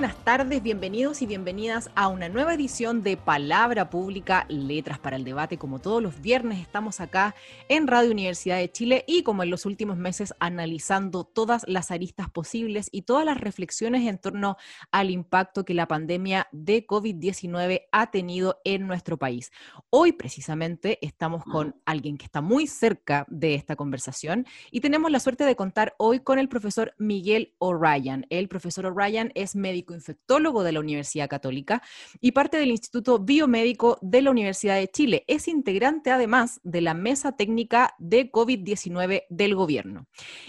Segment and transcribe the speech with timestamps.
[0.00, 5.24] Buenas tardes, bienvenidos y bienvenidas a una nueva edición de Palabra Pública, Letras para el
[5.24, 5.58] Debate.
[5.58, 7.34] Como todos los viernes estamos acá
[7.68, 12.30] en Radio Universidad de Chile y como en los últimos meses analizando todas las aristas
[12.30, 14.56] posibles y todas las reflexiones en torno
[14.90, 19.52] al impacto que la pandemia de COVID-19 ha tenido en nuestro país.
[19.90, 25.20] Hoy precisamente estamos con alguien que está muy cerca de esta conversación y tenemos la
[25.20, 28.24] suerte de contar hoy con el profesor Miguel O'Ryan.
[28.30, 31.82] El profesor O'Ryan es médico infectólogo de la Universidad Católica
[32.20, 35.24] y parte del Instituto Biomédico de la Universidad de Chile.
[35.26, 40.06] Es integrante además de la Mesa Técnica de COVID-19 del gobierno.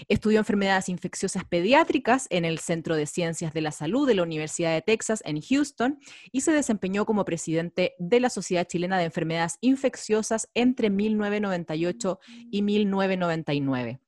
[0.08, 4.72] Estudió enfermedades infecciosas pediátricas en el Centro de Ciencias de la Salud de la Universidad
[4.72, 5.98] de Texas en Houston
[6.30, 12.18] y se desempeñó como presidente de la Sociedad Chilena de Enfermedades Infecciosas entre 1998
[12.50, 14.01] y 1999.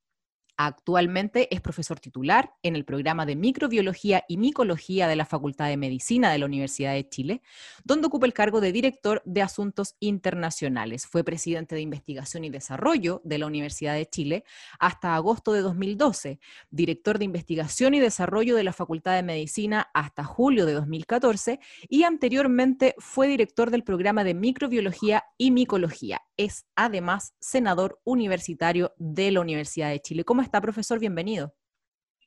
[0.57, 5.77] Actualmente es profesor titular en el programa de Microbiología y Micología de la Facultad de
[5.77, 7.43] Medicina de la Universidad de Chile,
[7.83, 11.07] donde ocupa el cargo de director de Asuntos Internacionales.
[11.07, 14.45] Fue presidente de Investigación y Desarrollo de la Universidad de Chile
[14.79, 16.39] hasta agosto de 2012,
[16.71, 22.05] director de Investigación y Desarrollo de la Facultad de Medicina hasta julio de 2014 y
[22.05, 26.23] anteriormente fue director del programa de Microbiología y Micología.
[26.37, 30.99] Es además senador universitario de la Universidad de Chile está, profesor?
[30.99, 31.55] Bienvenido.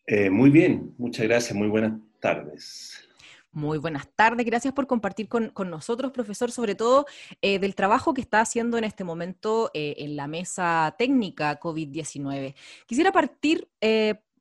[0.06, 3.04] Eh, muy bien, muchas gracias, muy buenas tardes.
[3.52, 7.06] Muy buenas tardes, gracias por compartir con, nosotros, profesor, sobre todo
[7.42, 12.56] eh, del trabajo que está haciendo en este momento eh, en la mesa técnica COVID-19.
[12.86, 13.68] Quisiera partir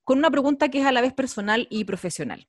[0.05, 2.47] con una pregunta que es a la vez personal y profesional.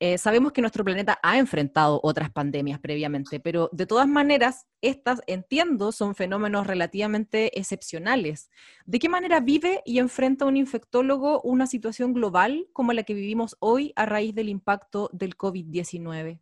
[0.00, 5.20] Eh, sabemos que nuestro planeta ha enfrentado otras pandemias previamente, pero de todas maneras, estas,
[5.26, 8.50] entiendo, son fenómenos relativamente excepcionales.
[8.86, 13.56] ¿De qué manera vive y enfrenta un infectólogo una situación global como la que vivimos
[13.60, 16.40] hoy a raíz del impacto del COVID-19?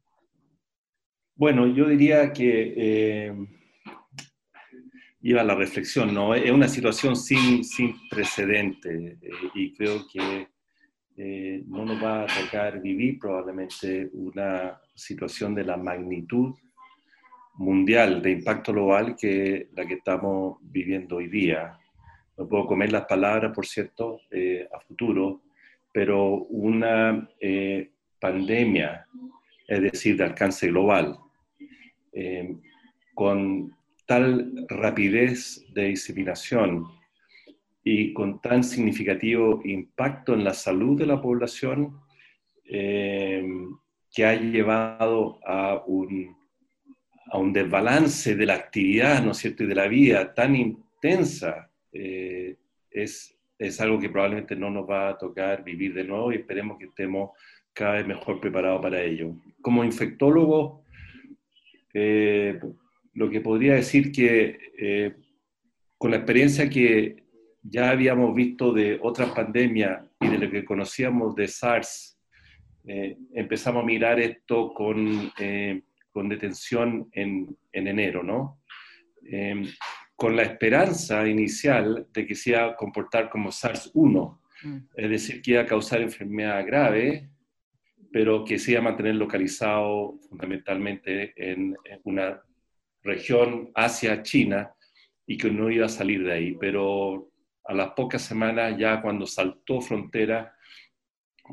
[1.35, 3.35] Bueno, yo diría que eh,
[5.21, 6.35] iba a la reflexión, ¿no?
[6.35, 10.49] Es una situación sin, sin precedente eh, y creo que
[11.17, 16.55] eh, no nos va a tocar vivir probablemente una situación de la magnitud
[17.55, 21.79] mundial de impacto global que la que estamos viviendo hoy día.
[22.39, 25.43] No puedo comer las palabras, por cierto, eh, a futuro,
[25.93, 29.07] pero una eh, pandemia,
[29.69, 31.19] es decir, de alcance global,
[33.15, 33.75] con
[34.07, 36.87] tal rapidez de diseminación,
[37.85, 42.01] y con tan significativo impacto en la salud de la población
[42.65, 43.45] eh,
[44.15, 46.37] que ha llevado a un,
[47.31, 51.71] a un desbalance de la actividad, ¿no es cierto?, y de la vida tan intensa,
[51.93, 52.57] eh,
[52.91, 56.79] es, es algo que probablemente no nos va a tocar vivir de nuevo y esperemos
[56.79, 57.31] que estemos
[57.73, 59.35] cada vez mejor preparados para ello.
[59.61, 60.85] Como infectólogo,
[61.95, 62.61] eh,
[63.15, 65.17] lo que podría decir que
[65.99, 67.22] con la experiencia que
[67.63, 72.19] ya habíamos visto de otras pandemias y de lo que conocíamos de SARS,
[72.87, 78.61] eh, empezamos a mirar esto con, eh, con detención en, en, enero, ¿no?
[79.25, 79.69] Em,
[80.17, 84.79] con la esperanza inicial de que se iba a comportar como SARS-1, mm.
[84.97, 87.31] es decir, que iba a causar enfermedad grave,
[88.13, 92.43] pero que se iba a mantener localizado fundamentalmente en, en una
[93.03, 94.75] región Asia-China
[95.27, 96.57] y que no iba a salir de ahí.
[96.61, 97.32] Pero
[97.65, 100.55] a las pocas semanas, ya cuando saltó frontera,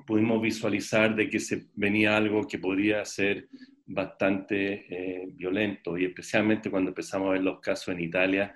[0.05, 3.47] pudimos visualizar de que se venía algo que podría ser
[3.85, 5.97] bastante eh, violento.
[5.97, 8.56] Y especialmente cuando empezamos a ver los casos en Italia,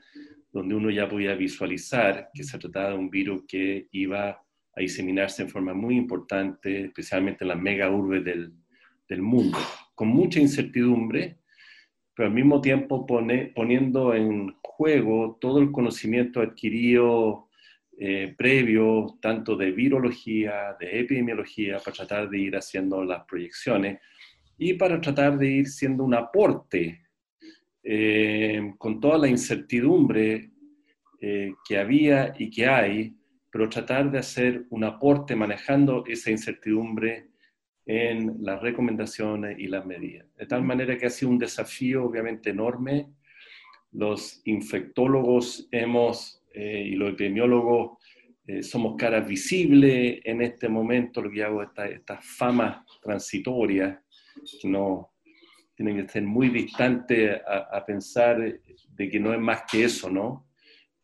[0.52, 5.42] donde uno ya podía visualizar que se trataba de un virus que iba a diseminarse
[5.42, 8.54] en forma muy importante, especialmente en las mega urbes del,
[9.08, 9.58] del mundo,
[9.96, 11.40] con mucha incertidumbre,
[12.16, 17.50] pero al mismo tiempo poniendo en juego todo el conocimiento adquirido
[17.98, 24.00] eh, previo, tanto de virología, de epidemiología, para tratar de ir haciendo las proyecciones
[24.58, 27.02] y para tratar de ir siendo un aporte
[27.84, 30.52] eh, con toda la incertidumbre
[31.20, 33.16] eh, que había y que hay,
[33.52, 37.30] pero tratar de hacer un aporte manejando esa incertidumbre
[37.86, 40.28] en las recomendaciones y las medidas.
[40.38, 43.08] De tal manera que ha sido un desafío obviamente enorme
[43.92, 47.98] los infectólogos hemos, y los epidemiólogos
[48.62, 54.00] somos caras visibles en este momento, lo que hago, estas esta famas transitorias,
[54.64, 55.14] no
[55.76, 58.38] tienen que ser muy distantes a, pensar
[58.90, 60.48] de que no es más que eso, ¿no?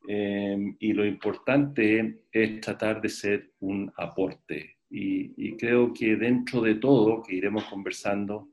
[0.07, 4.78] Em, y lo importante es tratar de ser un aporte.
[4.89, 8.49] Y, creo que dentro de todo, que iremos conversando,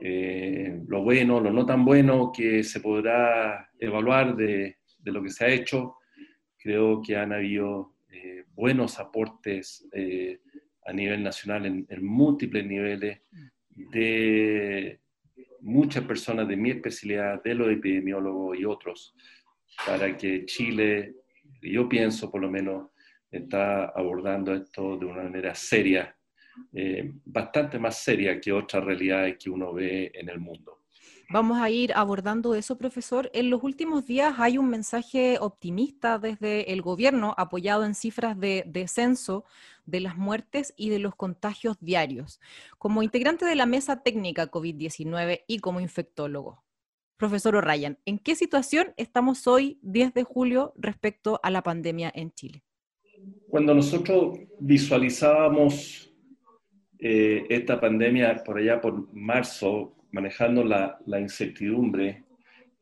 [0.00, 5.30] eh, lo bueno, lo no tan bueno que se podrá evaluar de, de lo que
[5.30, 5.96] se ha hecho,
[6.58, 10.40] creo que han habido eh, buenos aportes eh,
[10.86, 13.20] a nivel nacional en, en múltiples niveles
[13.68, 15.00] de
[15.60, 19.14] muchas personas de mi especialidad, de los epidemiólogos y otros,
[19.86, 21.16] para que Chile,
[21.60, 22.90] yo pienso por lo menos,
[23.36, 26.16] está abordando esto de una manera seria,
[26.72, 30.84] eh, bastante más seria que otras realidades que uno ve en el mundo.
[31.30, 33.30] Vamos a ir abordando eso, profesor.
[33.32, 38.62] En los últimos días hay un mensaje optimista desde el gobierno apoyado en cifras de
[38.66, 39.44] descenso
[39.86, 42.40] de las muertes y de los contagios diarios.
[42.78, 46.62] Como integrante de la mesa técnica COVID-19 y como infectólogo,
[47.16, 52.32] profesor O'Ryan, ¿en qué situación estamos hoy, 10 de julio, respecto a la pandemia en
[52.32, 52.62] Chile?
[53.48, 56.12] Cuando nosotros visualizábamos
[56.98, 62.24] eh, esta pandemia por allá por marzo, manejando la, incertidumbre,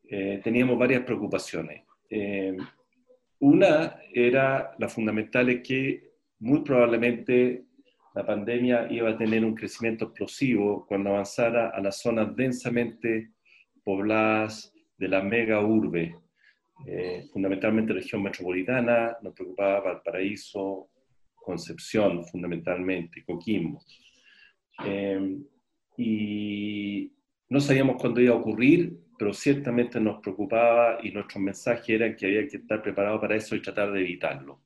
[0.09, 1.83] eh, teníamos varias preocupaciones.
[2.09, 2.55] Eh,
[3.39, 7.65] una era, la fundamental es que muy probablemente
[8.15, 13.31] la pandemia iba a tener un crecimiento explosivo cuando avanzara a las zonas densamente
[13.83, 16.15] pobladas de la mega urbe,
[16.85, 20.89] eh, fundamentalmente región metropolitana, nos preocupaba Valparaíso,
[21.35, 23.81] Concepción fundamentalmente, Coquimbo.
[25.97, 27.11] y
[27.49, 32.25] no sabíamos cuándo iba a ocurrir, pero ciertamente nos preocupaba y nuestro mensaje era que
[32.25, 34.61] había que estar preparado para eso y tratar de evitarlo.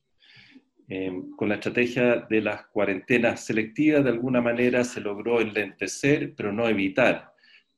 [0.87, 6.53] Em, con la estrategia de las cuarentenas selectivas, de alguna manera se logró enlentecer, pero
[6.53, 7.33] no evitar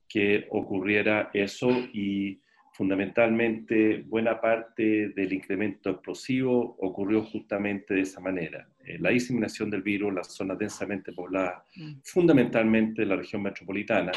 [0.08, 2.40] que ocurriera eso y
[2.80, 8.70] fundamentalmente buena parte del incremento explosivo ocurrió justamente de esa manera.
[8.86, 11.96] Eh, la diseminación del virus en las zonas densamente pobladas, mm.
[12.06, 14.14] fundamentalmente en la región metropolitana,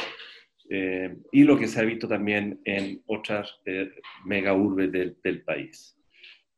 [0.70, 3.91] eh, y lo que se ha visto también en otras eh,
[4.26, 5.99] mega urbes del, país.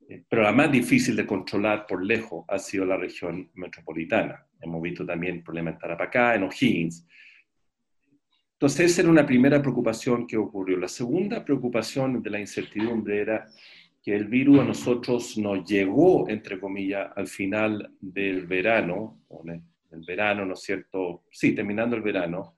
[0.06, 4.46] Eh, pero la más difícil de controlar por lejos ha sido la región metropolitana.
[4.60, 7.06] Hemos visto también problemas en Tarapacá, en O'Higgins.
[8.64, 10.78] Entonces, esa era una primera preocupación que ocurrió.
[10.78, 13.46] La segunda preocupación de la incertidumbre era
[14.02, 19.20] que el virus a nosotros nos llegó, entre comillas, al final del verano,
[19.90, 21.24] el verano, ¿no es cierto?
[21.30, 22.56] Sí, terminando el verano,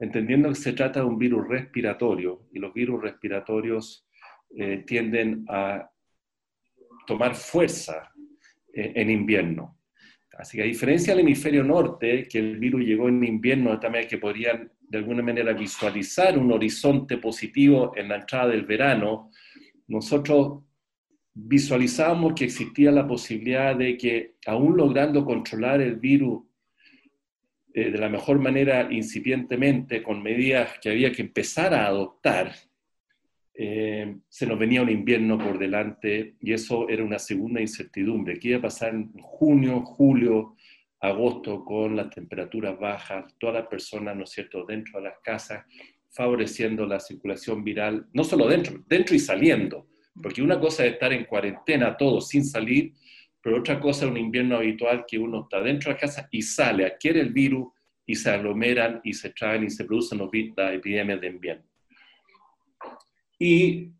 [0.00, 4.08] entendiendo que se trata de un virus respiratorio y los virus respiratorios
[4.56, 5.88] eh, tienden a
[7.06, 8.10] tomar fuerza
[8.72, 9.78] eh, en invierno.
[10.36, 14.18] Así que a diferencia del hemisferio norte, que el virus llegó en invierno, también que
[14.18, 19.30] podrían de alguna manera visualizar un horizonte positivo en la entrada del verano,
[19.86, 20.64] nosotros
[21.34, 26.42] visualizamos que existía la posibilidad de que, aún logrando controlar el virus
[27.74, 32.52] eh, de la mejor manera incipientemente, con medidas que había que empezar a adoptar,
[33.54, 38.38] eh, se nos venía un invierno por delante y eso era una segunda incertidumbre.
[38.38, 40.54] ¿Qué iba a pasar en junio, julio,
[41.00, 45.64] agosto con las temperaturas bajas, todas las personas, ¿no es cierto?, dentro de las casas,
[46.10, 49.88] favoreciendo la circulación viral, no solo dentro, dentro y saliendo,
[50.20, 52.94] porque una cosa es estar en cuarentena todos sin salir
[53.48, 56.42] pero otra cosa es un invierno habitual que uno está dentro de la casa y
[56.42, 57.68] sale, adquiere el virus
[58.04, 61.64] y se aglomeran y se traen y se producen las epidemias de invierno.
[63.38, 63.90] Y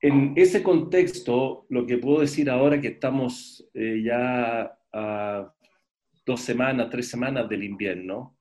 [0.00, 5.54] en ese contexto, lo que puedo decir ahora que estamos eh, ya a
[6.24, 8.38] dos semanas, tres semanas del invierno,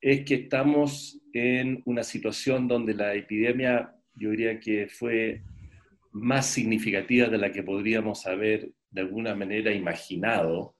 [0.00, 5.42] es que estamos en una situación donde la epidemia, yo diría que fue
[6.12, 10.76] más significativa de la que podríamos haber de alguna manera imaginado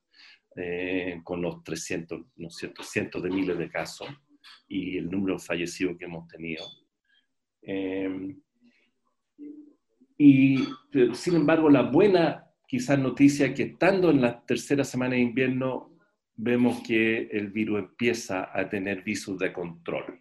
[0.57, 4.09] eh, con los 300, ¿no cientos de miles de casos
[4.69, 6.65] y el número fallecidos que hemos tenido.
[7.63, 8.37] Eh,
[10.17, 10.59] y
[11.15, 15.94] sin embargo, la buena quizás noticia es que estando en la tercera semana de invierno,
[16.37, 20.21] vemos que el virus empieza a tener visos de control.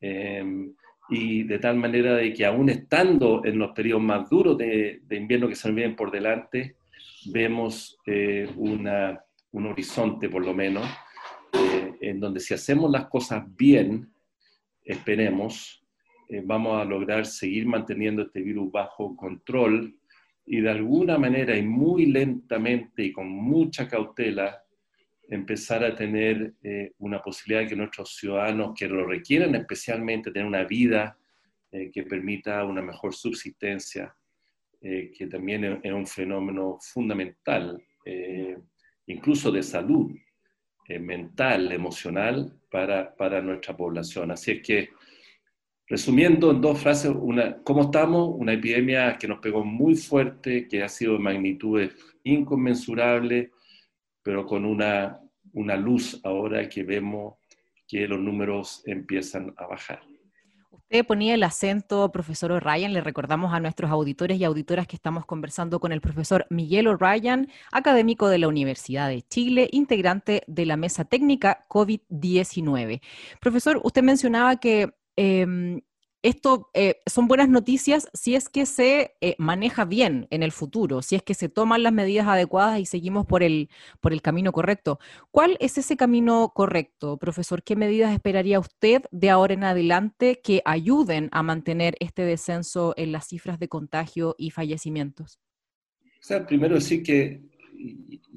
[0.00, 0.72] Eh,
[1.10, 5.16] y de tal manera de que aún estando en los periodos más duros de, de
[5.16, 6.76] invierno que se nos vienen por delante,
[7.26, 10.86] vemos eh, un horizonte, por lo menos,
[11.52, 14.12] eh, en donde si hacemos las cosas bien,
[14.84, 15.84] esperemos,
[16.28, 19.96] eh, vamos a lograr seguir manteniendo este virus bajo control
[20.46, 24.62] y de alguna manera y muy lentamente y con mucha cautela
[25.30, 30.46] empezar a tener eh, una posibilidad de que nuestros ciudadanos que lo requieran especialmente tener
[30.46, 31.16] una vida
[31.72, 34.14] eh, que permita una mejor subsistencia,
[34.82, 37.78] que también es, un fenómeno fundamental,
[39.04, 40.10] incluso de salud
[40.88, 44.30] mental, emocional para, para nuestra población.
[44.30, 44.88] Así es que
[45.90, 48.36] Resumiendo en dos frases, una, ¿cómo estamos?
[48.38, 53.50] Una epidemia que nos pegó muy fuerte, que ha sido de magnitudes inconmensurables,
[54.22, 55.20] pero con una,
[55.52, 57.34] una luz ahora que vemos
[57.86, 60.00] que los números empiezan a bajar.
[60.70, 65.24] Usted ponía el acento, profesor O'Ryan, le recordamos a nuestros auditores y auditoras que estamos
[65.24, 70.76] conversando con el profesor Miguel O'Ryan, académico de la Universidad de Chile, integrante de la
[70.76, 73.00] mesa técnica COVID-19.
[73.40, 75.82] Profesor, usted mencionaba que Em,
[76.22, 81.02] esto eh, son buenas noticias si es que se eh, maneja bien en el futuro,
[81.02, 84.52] si es que se toman las medidas adecuadas y seguimos por el, por el camino
[84.52, 84.98] correcto.
[85.30, 87.62] ¿Cuál es ese camino correcto, profesor?
[87.62, 93.12] ¿Qué medidas esperaría usted de ahora en adelante que ayuden a mantener este descenso en
[93.12, 95.40] las cifras de contagio y fallecimientos?
[96.02, 97.40] O sea, primero decir que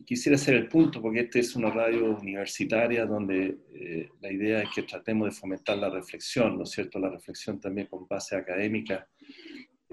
[0.06, 4.70] quisiera hacer el punto, porque esta es una radio universitaria donde eh, la idea es
[4.74, 7.00] que tratemos de fomentar la reflexión, ¿no es cierto?
[7.00, 9.08] La reflexión también con base académica.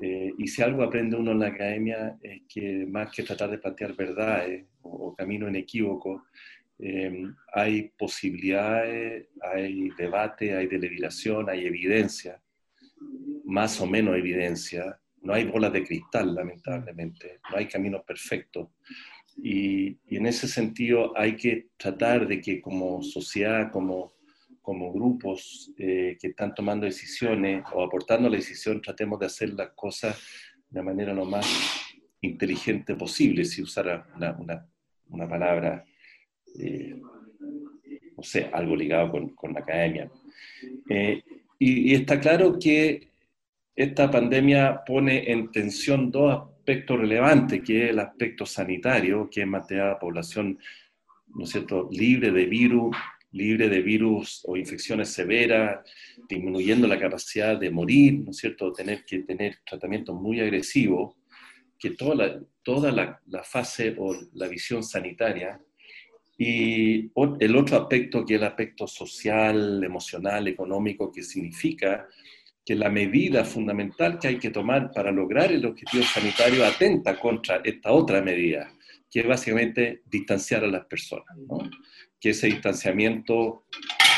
[0.00, 3.58] Eh, y si algo aprende uno en la academia es que más que tratar de
[3.58, 6.22] plantear verdades o, o caminos inequívocos,
[6.82, 12.40] eh, hay posibilidades, hay debate, hay deliberación, hay evidencia,
[13.44, 14.98] más o menos evidencia.
[15.22, 18.68] No hay bolas de cristal, lamentablemente, no hay caminos perfectos.
[19.36, 24.14] Y, en ese sentido hay que tratar de que como sociedad, como,
[24.60, 29.70] como grupos eh, que están tomando decisiones o aportando la decisión, tratemos de hacer las
[29.70, 30.18] cosas
[30.68, 31.46] de manera lo más
[32.20, 34.66] inteligente posible, si usara una,
[35.08, 35.84] una, palabra,
[36.58, 37.00] eh,
[38.16, 40.10] no sé, algo ligado con, con la academia.
[40.88, 41.22] Eh,
[41.58, 43.08] y, y, está claro que
[43.74, 49.46] esta pandemia pone en tensión dos aspecto relevante, que es el aspecto sanitario, que es
[49.46, 50.58] mantener a la población,
[51.34, 52.94] ¿no es cierto?, libre de virus,
[53.32, 55.80] libre de virus o infecciones severas,
[56.28, 61.16] disminuyendo la capacidad de morir, ¿no es cierto?, tener que tener tratamientos muy agresivos,
[61.78, 65.58] que toda la, toda la, la fase o la visión sanitaria
[66.36, 72.06] y el otro aspecto que es el aspecto social, emocional, económico, que significa
[72.70, 77.60] que la medida fundamental que hay que tomar para lograr el objetivo sanitario atenta contra
[77.64, 78.72] esta otra medida,
[79.10, 81.36] que es básicamente distanciar a las personas,
[82.20, 83.64] que ese distanciamiento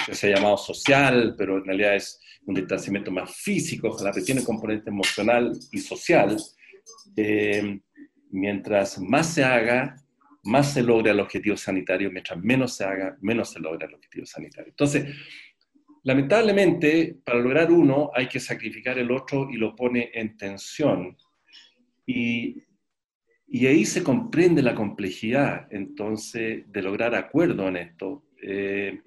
[0.04, 4.20] que se ha llamado social, pero en realidad es un distanciamiento más físico, ojalá que
[4.20, 6.36] tiene componente emocional y social,
[7.16, 7.80] eh,
[8.32, 9.96] mientras más se haga,
[10.42, 14.26] más se logra el objetivo sanitario, mientras menos se haga, menos se logra el objetivo
[14.26, 14.68] sanitario.
[14.68, 15.06] Entonces,
[16.04, 21.16] Lamentablemente, para lograr uno hay que sacrificar el otro y lo pone en tensión.
[22.06, 22.62] Y,
[23.66, 28.24] ahí se comprende la complejidad, entonces, de lograr acuerdo en esto.
[28.42, 29.00] Eh,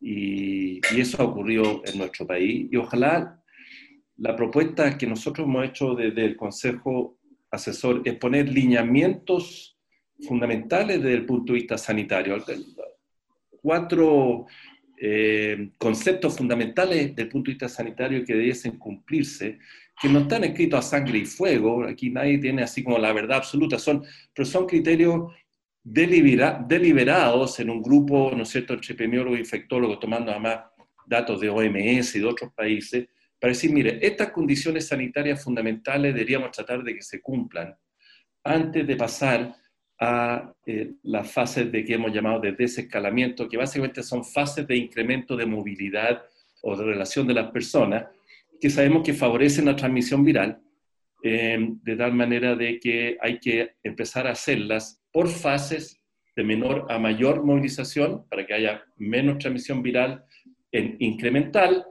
[0.00, 2.68] y, eso ha ocurrido en nuestro país.
[2.70, 3.42] Y ojalá
[4.18, 7.18] la propuesta que nosotros hemos hecho desde el Consejo
[7.50, 9.78] Asesor es poner lineamientos
[10.26, 12.36] fundamentales desde el punto de vista sanitario.
[13.62, 14.46] Cuatro
[14.96, 19.58] eh, conceptos fundamentales del punto de vista sanitario que debiesen cumplirse,
[20.00, 23.38] que no están escritos a sangre y fuego, aquí nadie tiene así como la verdad
[23.38, 25.32] absoluta, son, pero son criterios
[25.82, 30.60] deliberados en un grupo, ¿no es cierto?, entre epidemiólogos y infectólogos, tomando además
[31.06, 33.06] datos de OMS y de otros países,
[33.38, 37.76] para decir, mire, estas condiciones sanitarias fundamentales deberíamos tratar de que se cumplan
[38.42, 39.54] antes de pasar
[40.00, 44.76] a eh, las fases de que hemos llamado de desescalamiento, que básicamente son fases de
[44.76, 46.22] incremento de movilidad
[46.62, 48.06] o de relación de las personas,
[48.60, 50.60] que sabemos que favorecen la transmisión viral,
[51.22, 56.00] eh, de tal manera de que hay que empezar a hacerlas por fases
[56.36, 60.24] de menor a mayor movilización para que haya menos transmisión viral
[60.72, 61.86] en incremental,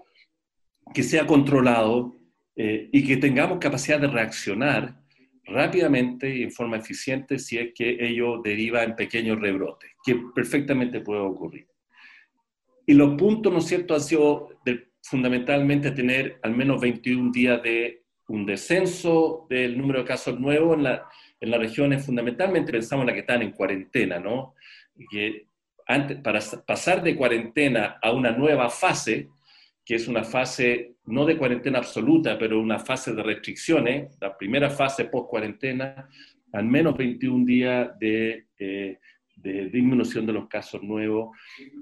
[0.94, 2.18] que sea controlado
[2.56, 5.03] eh, y que tengamos capacidad de reaccionar
[5.46, 11.02] rápidamente y en forma eficiente si es que ello deriva en pequeños rebrotes, que perfectamente
[11.02, 11.68] puede ocurrir.
[12.86, 14.50] Y los puntos, ¿no es cierto?, han sido
[15.02, 20.84] fundamentalmente tener al menos 21 días de un descenso del número de casos nuevos en,
[20.84, 21.08] la,
[21.40, 24.56] en las regiones, fundamentalmente pensamos en las que están en cuarentena, ¿no?
[25.12, 25.48] que
[25.88, 29.30] antes, para pasar de cuarentena a una nueva fase,
[29.84, 34.70] que es una fase no de cuarentena absoluta, pero una fase de restricciones, la primera
[34.70, 36.08] fase post-cuarentena,
[36.54, 39.00] al menos 21 días de, eh,
[39.36, 41.36] de, disminución de los casos nuevos.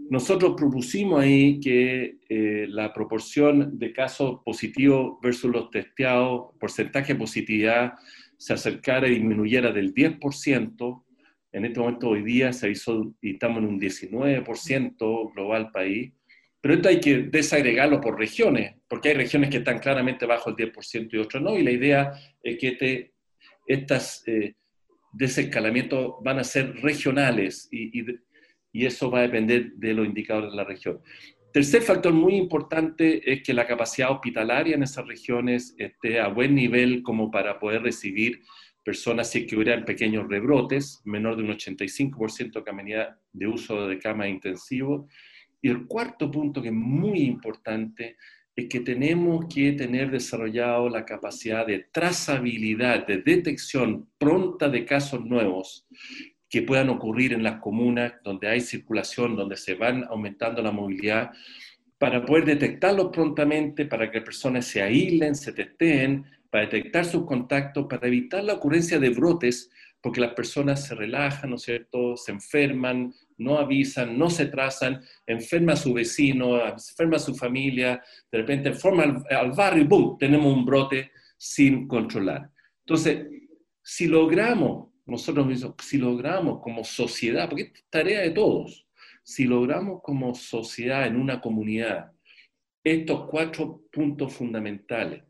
[0.10, 7.20] Nosotros propusimos ahí que eh, la proporción de casos positivos versus los testeados, porcentaje de
[7.20, 7.94] positividad,
[8.38, 11.04] se acercara y disminuyera del 10%.
[11.51, 16.12] En este momento hoy día se hizo y estamos en un 19% global país.
[16.62, 20.56] Pero esto hay que desagregarlo por regiones, porque hay regiones que están claramente bajo el
[20.56, 23.13] 10% y otras no, y la idea es que este,
[23.65, 24.53] estas eh,
[25.12, 28.06] desescalamientos van a ser regionales y, y,
[28.72, 31.01] y, eso va a depender de los indicadores de la región.
[31.51, 36.56] Tercer factor muy importante es que la capacidad hospitalaria en esas regiones esté a buen
[36.56, 38.41] nivel como para poder recibir
[38.84, 44.27] personas si que hubieran pequeños rebrotes, menor de un 85% de de uso de cama
[44.27, 45.08] intensivo,
[45.62, 48.18] y el cuarto punto que es muy importante
[48.56, 55.24] es que tenemos que tener desarrollado la capacidad de trazabilidad, de detección pronta de casos
[55.25, 55.88] nuevos
[56.50, 61.32] que puedan ocurrir en las comunas donde hay circulación, donde se van aumentando la movilidad,
[61.98, 67.88] para poder detectarlos prontamente, para que personas se aíslen, se testeen, para detectar sus contactos,
[67.88, 72.34] para evitar la ocurrencia de brotes, porque las personas se relajan, ¿no es cierto?, se
[72.34, 78.38] enferman, no avisan, no se trazan, enferma a su vecino, enferma a su familia, de
[78.38, 80.17] repente enferma al, barrio y ¡boom!
[80.17, 82.50] Tenemos un brote sin controlar.
[82.86, 83.27] Entonces,
[83.81, 88.88] si logramos, nosotros mismos, si logramos como sociedad, porque es tarea de todos,
[89.24, 92.12] si logramos como sociedad en una comunidad
[92.83, 95.24] estos cuatro puntos fundamentales,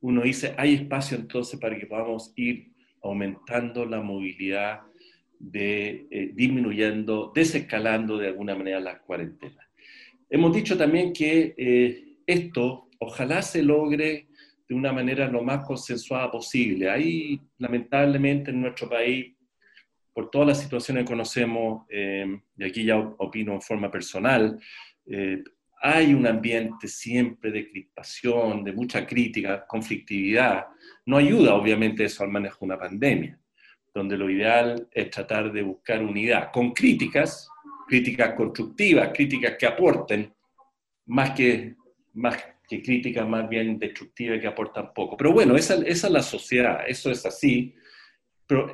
[0.00, 4.80] uno dice, hay espacio entonces para que podamos ir aumentando la movilidad
[5.42, 9.66] de eh, disminuyendo, desescalando de alguna manera las cuarentenas.
[10.30, 14.28] Hemos dicho también que eh, esto ojalá se logre
[14.68, 16.88] de una manera lo más consensuada posible.
[16.88, 19.34] Hay, lamentablemente, en nuestro país,
[20.14, 24.58] por todas las situaciones que conocemos, eh, y aquí ya opino en forma personal,
[25.84, 30.66] hay un ambiente siempre de crispación, de mucha crítica, conflictividad.
[31.06, 33.41] No ayuda, obviamente, eso al manejo de una pandemia
[33.94, 37.48] donde lo ideal es tratar de buscar unidad, con críticas,
[37.86, 40.32] críticas constructivas, críticas que aporten,
[41.06, 41.74] más que,
[42.14, 42.36] más
[42.68, 45.16] que críticas más bien destructivas que aportan poco.
[45.16, 47.74] Pero bueno, esa, esa es la sociedad, eso es así,
[48.46, 48.72] pero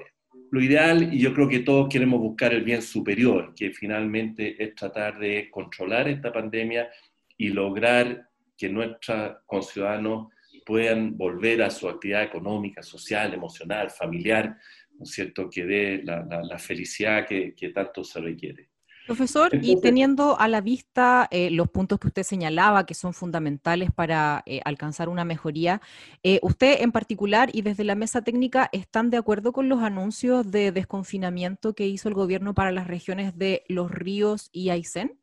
[0.50, 4.74] lo ideal, y yo creo que todos queremos buscar el bien superior, que finalmente es
[4.74, 6.88] tratar de controlar esta pandemia
[7.36, 10.28] y lograr que nuestros conciudadanos
[10.64, 14.56] puedan volver a su actividad económica, social, emocional, familiar,
[14.98, 18.68] ¿no es cierto?, que dé la, felicidad que, tanto se requiere.
[19.06, 23.90] Profesor, y teniendo a la vista eh, los puntos que usted señalaba que son fundamentales
[23.90, 25.80] para eh, alcanzar una mejoría,
[26.22, 30.50] eh, ¿usted en particular y desde la mesa técnica están de acuerdo con los anuncios
[30.50, 35.18] de desconfinamiento que hizo el gobierno para las regiones de Los Ríos y Aysén?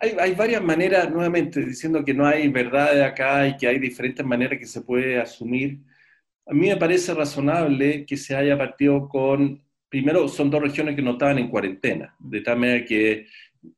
[0.00, 4.26] Hay, hay, varias maneras, nuevamente, diciendo que no hay verdad acá y que hay diferentes
[4.26, 5.78] maneras que se puede asumir.
[6.52, 11.00] A mí me parece razonable que se haya partido con, primero, son dos regiones que
[11.00, 13.26] no estaban en cuarentena, de tal manera que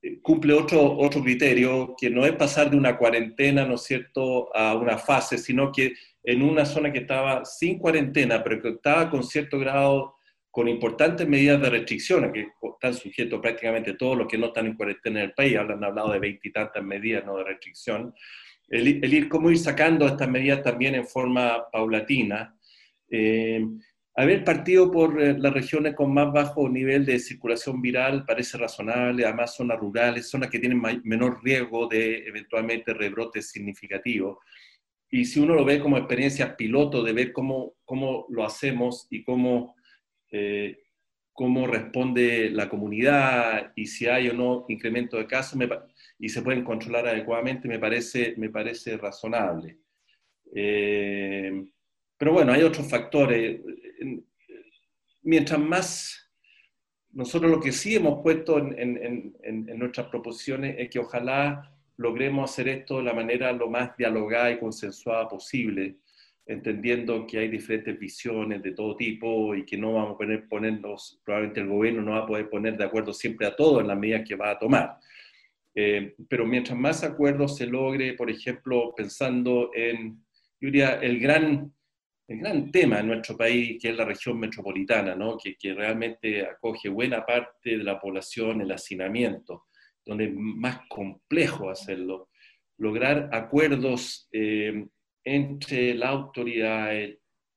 [0.03, 4.53] eh, cumple otro, otro criterio, que no es pasar de una cuarentena, ¿no es cierto?,
[4.57, 5.93] a una fase, sino que
[6.25, 10.17] en una zona que estaba sin cuarentena, pero que estaba con cierto grado,
[10.51, 14.75] con importantes medidas de restricción, que están sujetos prácticamente todos los que no están en
[14.75, 17.37] cuarentena en el país, han hablado de veintitantas medidas ¿no?
[17.37, 18.13] de restricción,
[18.69, 22.57] el, ir, cómo ir sacando estas medidas también en forma paulatina.
[23.11, 23.64] Eh,
[24.17, 29.25] haber partido por eh, las regiones con más bajo nivel de circulación viral parece razonable,
[29.25, 34.38] además zonas rurales, zonas que tienen menor riesgo de eventualmente rebrotes significativos.
[35.11, 39.23] Y si uno lo ve como experiencia piloto de ver cómo, cómo lo hacemos y
[39.23, 39.77] cómo,
[40.31, 40.79] eh,
[41.33, 45.69] cómo responde la comunidad y si hay o no incremento de casos, me,
[46.19, 49.79] y se pueden controlar adecuadamente, me parece, me parece razonable.
[50.55, 51.64] Eh,
[52.16, 53.61] pero bueno, hay otros factores.
[55.22, 56.31] Mientras más,
[57.12, 62.50] nosotros lo que sí hemos puesto en, en, en, nuestras proposiciones es que ojalá logremos
[62.50, 65.96] hacer esto de la manera lo más dialogada y consensuada posible,
[66.46, 71.20] entendiendo que hay diferentes visiones de todo tipo y que no vamos a poner, ponernos,
[71.24, 73.98] probablemente el gobierno no va a poder poner de acuerdo siempre a todo en las
[73.98, 74.98] medidas que va a tomar.
[75.74, 80.22] Eh, pero mientras más acuerdos se logre, por ejemplo, pensando en,
[80.61, 81.72] yo diría, el gran,
[82.27, 85.37] el gran tema en nuestro país, que es la región metropolitana, ¿no?
[85.37, 89.65] que, que realmente acoge buena parte de la población, el hacinamiento,
[90.05, 92.31] donde es más complejo hacerlo.
[92.79, 94.87] lograr acuerdos eh,
[95.23, 96.93] entre la autoridad,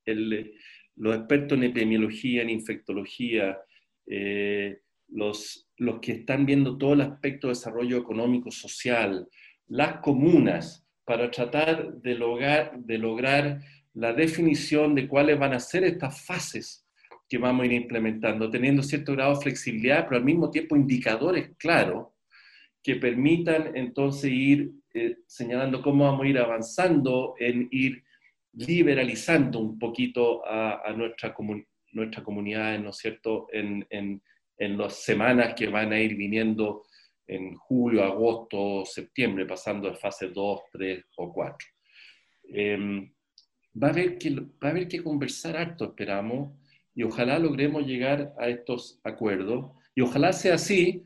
[0.05, 3.57] los expertos en epidemiología, en infectología,
[4.05, 9.27] eh, los, los que están viendo todo el aspecto de desarrollo económico, social,
[9.67, 13.61] las comunas, para tratar de lograr, de lograr
[13.97, 16.87] la definición de cuáles van a ser estas fases
[17.27, 21.55] que vamos a ir implementando, teniendo cierto grado de flexibilidad, pero al mismo tiempo indicadores
[21.57, 22.09] claros
[22.83, 28.03] que permitan entonces ir eh, señalando cómo vamos a ir avanzando en ir
[28.53, 31.35] liberalizando un poquito a, nuestra,
[31.91, 34.21] nuestra comunidad, ¿no es cierto?, en, en,
[34.57, 36.83] en las semanas que van a ir viniendo
[37.25, 41.67] en julio, agosto, septiembre, pasando de fase 2, 3 o 4.
[42.53, 43.11] Em,
[43.81, 46.53] va, a haber que, va a haber que conversar harto, esperamos,
[46.95, 49.71] y ojalá logremos llegar a estos acuerdos.
[49.95, 51.05] Y ojalá sea así,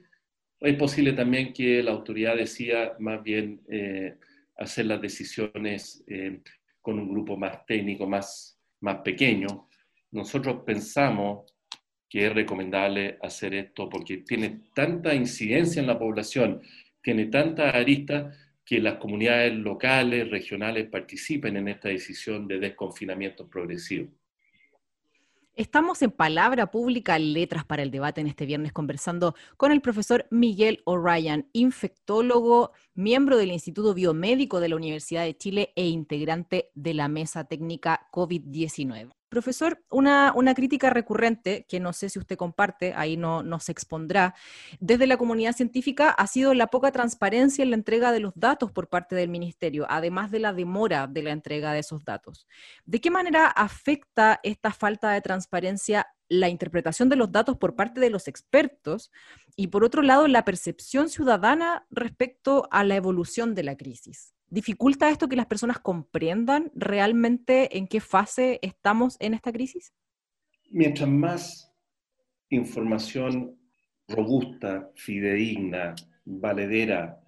[0.60, 4.15] es posible también que la autoridad decida más bien eh,
[4.57, 6.39] hacer las decisiones eh,
[6.81, 9.67] con un grupo más técnico, más, más pequeño.
[10.12, 11.51] Nosotros pensamos
[12.07, 16.62] que es recomendable hacer esto porque tiene tanta incidencia en la población,
[17.01, 18.31] tiene tanta arista
[18.65, 24.10] que las comunidades locales, regionales participen en esta decisión de desconfinamiento progresivo.
[25.54, 30.26] Estamos en Palabra Pública, Letras para el Debate en este viernes conversando con el profesor
[30.32, 36.93] Miguel O'Ryan, infectólogo, miembro del Instituto Biomédico de la Universidad de Chile e integrante de
[36.93, 39.12] la Mesa Técnica COVID-19.
[39.32, 44.36] Profesor, una, crítica recurrente, que no sé si usted comparte, ahí no, no, se expondrá,
[44.82, 48.74] desde la comunidad científica ha sido la poca transparencia en la entrega de los datos
[48.74, 52.46] por parte del Ministerio, además de la demora de la entrega de esos datos.
[52.84, 58.02] ¿De qué manera afecta esta falta de transparencia la interpretación de los datos por parte
[58.02, 59.13] de los expertos
[59.56, 64.34] y, por otro lado, la percepción ciudadana respecto a la evolución de la crisis?
[64.51, 69.93] ¿Dificulta esto que las personas comprendan realmente en qué fase estamos en esta crisis?
[70.69, 71.73] Mientras más
[72.49, 73.57] información
[74.09, 77.23] robusta, fidedigna, valedera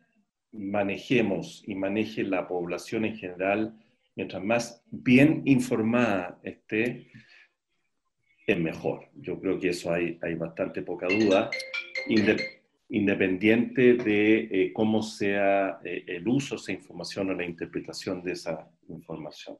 [0.51, 3.73] manejemos y maneje la población en general,
[4.17, 7.07] mientras más bien informada esté,
[8.45, 9.09] es mejor.
[9.15, 11.49] Yo creo que eso hay, hay bastante poca duda
[12.93, 18.34] independiente de eh, cómo sea eh, el uso de esa información o la interpretación de
[18.34, 19.58] esa información.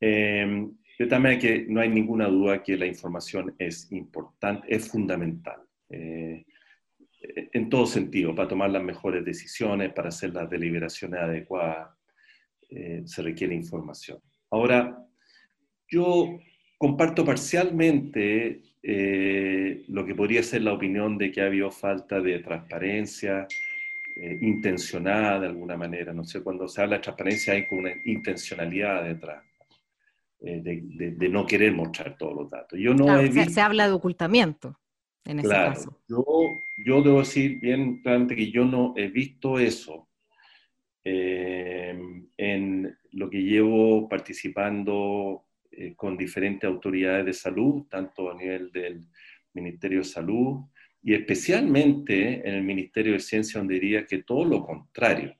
[0.00, 4.88] Em, de tal manera que no hay ninguna duda que la información es importante, es
[4.88, 5.60] fundamental,
[5.90, 6.44] eh,
[7.52, 11.90] en todo sentido, para tomar las mejores decisiones, para hacer las deliberaciones adecuadas,
[13.04, 14.18] se requiere información.
[14.50, 14.96] Ahora,
[15.88, 16.38] yo
[16.78, 22.38] comparto parcialmente eh, lo que podría ser la opinión de que ha habido falta de
[22.38, 23.46] transparencia
[24.16, 26.12] eh, intencionada de alguna manera.
[26.12, 29.44] No sé, cuando se habla de transparencia hay como una intencionalidad detrás.
[30.42, 32.78] Eh, de, no querer mostrar todos los datos.
[32.78, 34.80] Yo no se, habla de ocultamiento
[35.26, 36.00] en ese caso.
[36.08, 36.24] Yo,
[36.86, 40.08] yo debo decir bien claramente que yo no he visto eso
[41.04, 45.44] en lo que llevo participando
[45.80, 49.08] eh, con diferentes autoridades de salud, tanto a nivel del
[49.54, 50.66] Ministerio de Salud
[51.02, 55.34] y especialmente en el Ministerio de Ciencia, donde diría que todo lo contrario.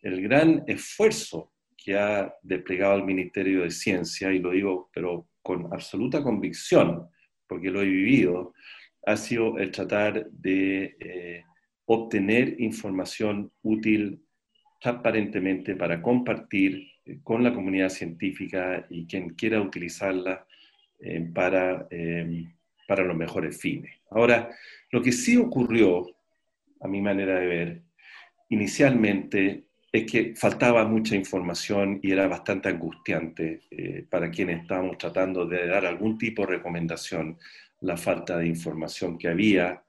[0.00, 5.70] El gran esfuerzo que ha desplegado el Ministerio de Ciencia, y lo digo pero con
[5.70, 7.06] absoluta convicción,
[7.46, 8.54] porque lo he vivido,
[9.04, 11.44] ha sido el tratar de eh,
[11.84, 14.24] obtener información útil
[14.80, 20.46] transparentemente para compartir con la comunidad científica y quien quiera utilizarla
[21.00, 22.46] eh, para, eh,
[22.88, 23.94] para los mejores fines.
[24.10, 24.48] Ahora,
[24.90, 26.06] lo que sí ocurrió,
[26.80, 27.82] a mi manera de ver,
[28.48, 35.46] inicialmente es que faltaba mucha información y era bastante angustiante eh, para quienes estábamos tratando
[35.46, 37.38] de dar algún tipo de recomendación,
[37.80, 39.82] la falta de información que había,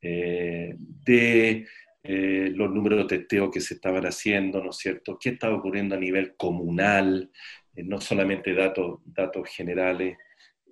[0.00, 1.66] de
[2.08, 5.18] eh, los números de testeo que se estaban haciendo, ¿no es cierto?
[5.20, 7.30] ¿Qué estaba ocurriendo a nivel comunal?
[7.74, 10.16] Eh, no solamente datos, datos generales.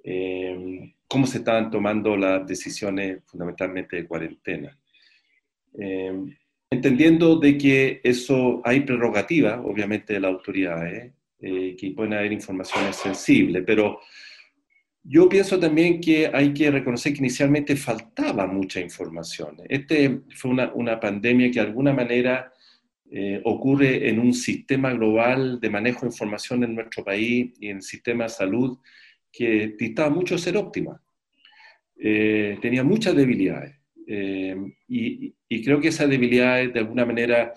[0.03, 4.79] Eh, ¿Cómo se estaban tomando las decisiones fundamentalmente de cuarentena?
[6.71, 10.85] entendiendo de que eso hay prerrogativa, obviamente, de la autoridad,
[11.41, 13.99] que pueden haber informaciones sensibles, pero
[15.07, 19.59] yo pienso también que hay que reconocer que inicialmente faltaba mucha información.
[19.69, 22.51] Este fue una, pandemia que de alguna manera
[23.11, 27.77] eh, ocurre en un sistema global de manejo de información en nuestro país y en
[27.77, 28.79] el sistema de salud
[29.31, 30.99] que distaba mucho ser óptima.
[31.97, 33.79] Eh, tenía muchas debilidades.
[34.07, 34.57] Eh,
[34.89, 37.53] y, y, creo que esas debilidades de alguna manera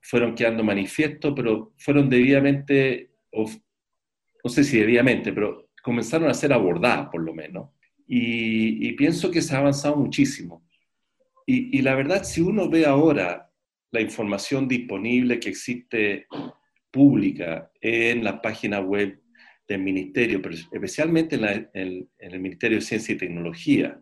[0.00, 7.08] fueron quedando manifiestos, pero fueron debidamente, no sé si debidamente, pero comenzaron a ser abordadas
[7.10, 7.70] por lo menos.
[8.06, 10.66] Y, pienso que se ha avanzado muchísimo.
[11.46, 13.50] Y, y, la verdad, si uno ve ahora
[13.92, 16.26] la información disponible que existe
[16.90, 19.20] pública en la página web
[19.68, 21.36] del ministerio, pero especialmente
[21.72, 24.00] en, el Ministerio de Ciencia y Tecnología,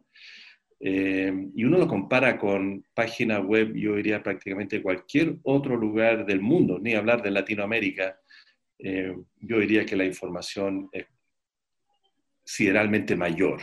[0.81, 6.41] eh, y uno lo compara con página web, yo diría prácticamente cualquier otro lugar del
[6.41, 8.19] mundo, ni hablar de Latinoamérica,
[8.79, 11.07] eh, yo diría que la información es
[12.49, 13.61] sideralmente mayor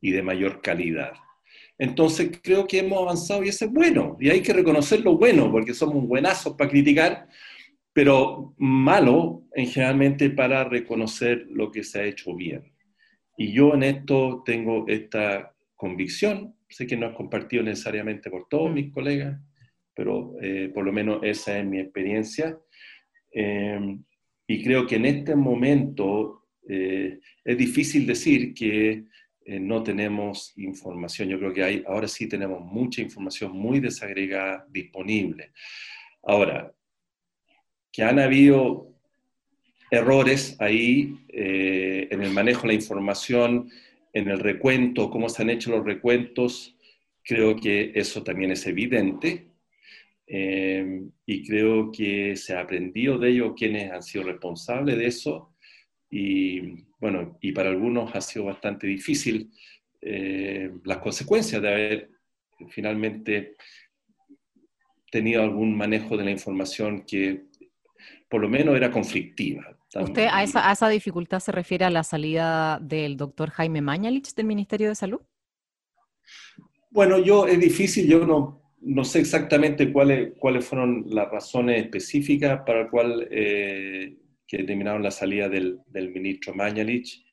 [0.00, 1.12] y de mayor calidad.
[1.76, 5.50] Entonces creo que hemos avanzado y eso es bueno, y hay que reconocer lo bueno,
[5.50, 7.26] porque somos buenazos para criticar,
[7.92, 12.72] pero malo en generalmente para reconocer lo que se ha hecho bien.
[13.36, 18.70] Y yo en esto tengo esta convicción, sé que no es compartido necesariamente por todos
[18.70, 18.74] mm.
[18.74, 19.40] mis colegas,
[19.92, 22.56] pero eh, por lo menos esa es mi experiencia.
[23.32, 24.04] Em,
[24.46, 29.04] y creo que en este momento eh, es difícil decir que
[29.44, 31.28] eh, no tenemos información.
[31.28, 35.52] Yo creo que hay, ahora sí tenemos mucha información muy desagregada disponible.
[36.22, 36.72] Ahora,
[37.90, 38.88] que han habido
[39.90, 43.70] errores ahí eh, en el manejo de la información,
[44.12, 46.76] en el recuento, cómo se han hecho los recuentos,
[47.24, 49.48] creo que eso también es evidente.
[50.34, 55.51] Y creo que se ha aprendido de ello quienes han sido responsables de eso.
[56.14, 59.50] Y bueno, y para algunos ha sido bastante difícil
[60.02, 62.10] eh, las consecuencias de haber
[62.68, 63.56] finalmente
[65.10, 67.46] tenido algún manejo de la información que
[68.28, 69.74] por lo menos era conflictiva.
[69.94, 74.46] ¿Usted a esa, esa dificultad se refiere a la salida del doctor Jaime Mañalich del
[74.46, 75.20] Ministerio de Salud?
[76.90, 82.62] Bueno, yo es difícil, yo no, no sé exactamente cuáles, cuáles fueron las razones específicas
[82.66, 84.18] para cual eh,
[84.52, 87.24] que determinaron la salida del, del, ministro Mañalich.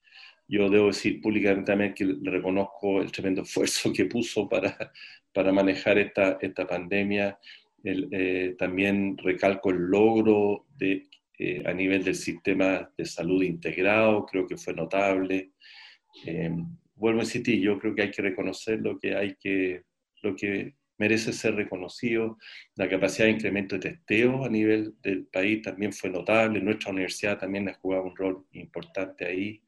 [0.47, 4.93] Yo debo decir públicamente también que le reconozco el tremendo esfuerzo que puso para,
[5.33, 7.37] para manejar esta, esta pandemia
[7.83, 14.47] eh, también recalco el logro de, eh, a nivel del sistema de salud integrado, creo
[14.47, 15.51] que fue notable.
[16.25, 16.55] Eh,
[16.95, 19.83] vuelvo a insistir, yo creo que hay que reconocer lo que, hay que,
[20.21, 22.37] lo que merece ser reconocido.
[22.75, 26.61] La capacidad de incremento de testeo a nivel del país también fue notable.
[26.61, 29.61] Nuestra universidad también ha jugado un rol importante ahí.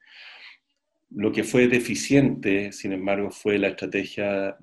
[1.13, 4.55] Lo que fue deficiente, sin embargo, fue la estrategia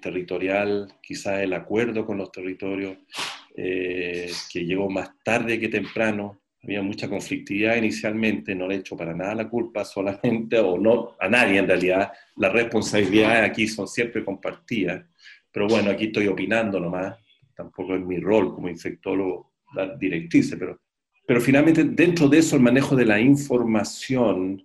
[0.00, 2.96] territorial, quizás el acuerdo con los territorios,
[3.54, 6.40] eh, que llegó más tarde que temprano.
[6.62, 11.14] Había mucha conflictividad inicialmente, no le he hecho para nada la culpa solamente, o no
[11.20, 12.10] a nadie en realidad.
[12.36, 15.04] Las responsabilidades aquí son siempre compartidas.
[15.56, 17.16] Pero bueno, aquí estoy opinando nomás,
[17.54, 20.82] tampoco es mi rol como infectólogo dar directrices, pero,
[21.26, 24.62] pero finalmente dentro de eso el manejo de la información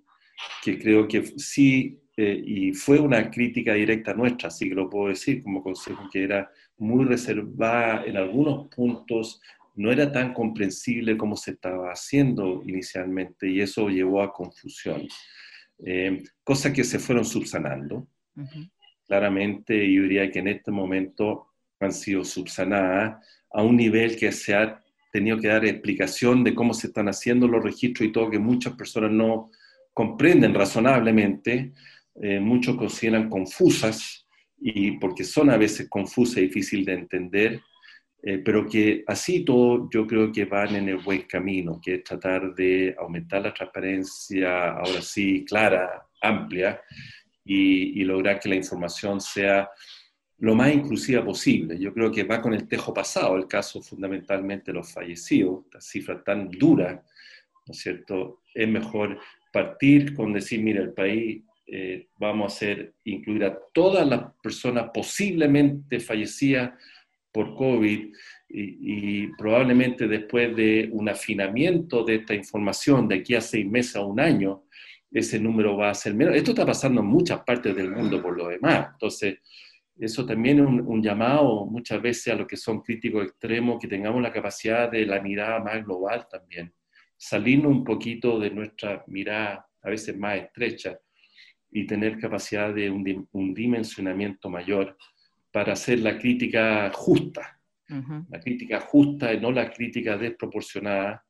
[0.62, 5.08] que creo que sí, eh, y fue una crítica directa nuestra, así que lo puedo
[5.08, 9.40] decir como consejo, que era muy reservada en algunos puntos,
[9.76, 15.08] no era tan comprensible como se estaba haciendo inicialmente y eso llevó a confusión.
[15.86, 18.10] Eh, cosas que se fueron subsanando.
[19.12, 21.48] Claramente yo diría que en este momento
[21.82, 23.18] han sido subsanadas
[23.52, 27.46] a un nivel que se ha tenido que dar explicación de cómo se están haciendo
[27.46, 29.52] los registros y todo, que muchas personas no,
[29.94, 31.74] comprenden razonablemente,
[32.22, 34.26] eh, muchos consideran confusas,
[34.58, 37.62] y porque son a veces confusas y difíciles de entender,
[38.24, 42.04] eh, pero que así todo yo creo que van en el buen camino, que es
[42.06, 46.80] tratar de aumentar la transparencia, ahora sí, clara, amplia,
[47.44, 49.70] y, y lograr que la información sea
[50.40, 51.78] lo más inclusiva posible.
[51.78, 55.80] Yo creo que va con el tejo pasado, el caso fundamentalmente de los fallecidos, la
[55.80, 57.04] cifra tan dura,
[57.68, 58.42] ¿no es cierto?
[58.54, 59.20] Es mejor
[59.54, 64.90] partir con decir, mira, el país eh, vamos a hacer, incluir a todas las personas
[64.94, 66.74] posiblemente fallecidas
[67.32, 68.14] por COVID
[68.50, 74.02] y, probablemente después de un afinamiento de esta información de aquí a seis meses a
[74.02, 74.64] un año,
[75.12, 76.36] ese número va a ser menos.
[76.36, 78.90] Esto está pasando en muchas partes del mundo por lo demás.
[78.94, 79.40] Entonces,
[80.00, 83.88] eso también es un, un, llamado muchas veces a lo que son críticos extremos, que
[83.88, 86.74] tengamos la capacidad de la mirada más global también
[87.22, 91.00] salirnos un poquito de nuestra mirada a veces más estrecha
[91.70, 94.98] y tener capacidad de un, dimensionamiento mayor
[95.52, 101.24] para hacer la crítica justa, la crítica justa y no la crítica desproporcionada,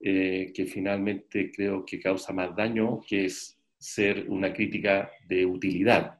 [0.00, 6.18] eh, que finalmente creo que causa más daño, que es ser una crítica de utilidad.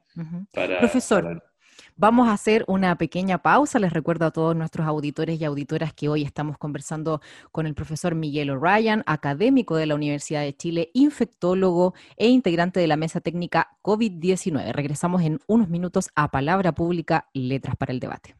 [0.53, 1.41] Profesor,
[1.97, 3.77] Vamos a hacer una pequeña pausa.
[3.77, 8.15] Les recuerdo a todos nuestros auditores y auditoras que hoy estamos conversando con el profesor
[8.15, 13.77] Miguel O'Ryan, académico de la Universidad de Chile, infectólogo e integrante de la mesa técnica
[13.83, 14.71] COVID-19.
[14.71, 18.35] Regresamos en unos minutos a Palabra Pública, Letras para el Debate.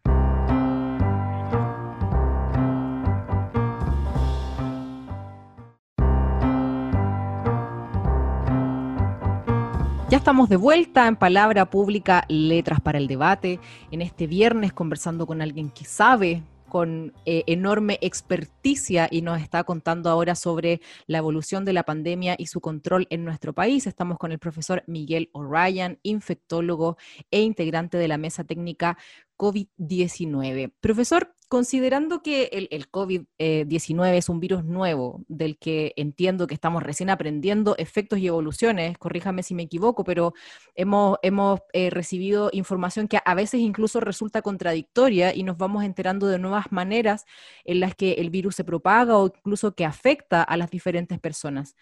[10.11, 15.25] Ya estamos de vuelta en Palabra Pública, Letras para el Debate, en este viernes conversando
[15.25, 21.17] con alguien que sabe con eh, enorme experticia y nos está contando ahora sobre la
[21.17, 23.87] evolución de la pandemia y su control en nuestro país.
[23.87, 26.97] Estamos con el profesor Miguel O'Ryan, infectólogo
[27.29, 28.97] e integrante de la mesa técnica
[29.41, 30.71] COVID-19.
[30.79, 37.09] Profesor, considerando que el, COVID-19 es un virus nuevo, del que entiendo que estamos recién
[37.09, 40.35] aprendiendo efectos y evoluciones, corríjame si me equivoco, pero
[40.75, 46.27] hemos, hemos eh, recibido información que a veces incluso resulta contradictoria y nos vamos enterando
[46.27, 47.25] de nuevas maneras
[47.65, 51.75] en las que el virus se propaga o incluso que afecta a las diferentes personas.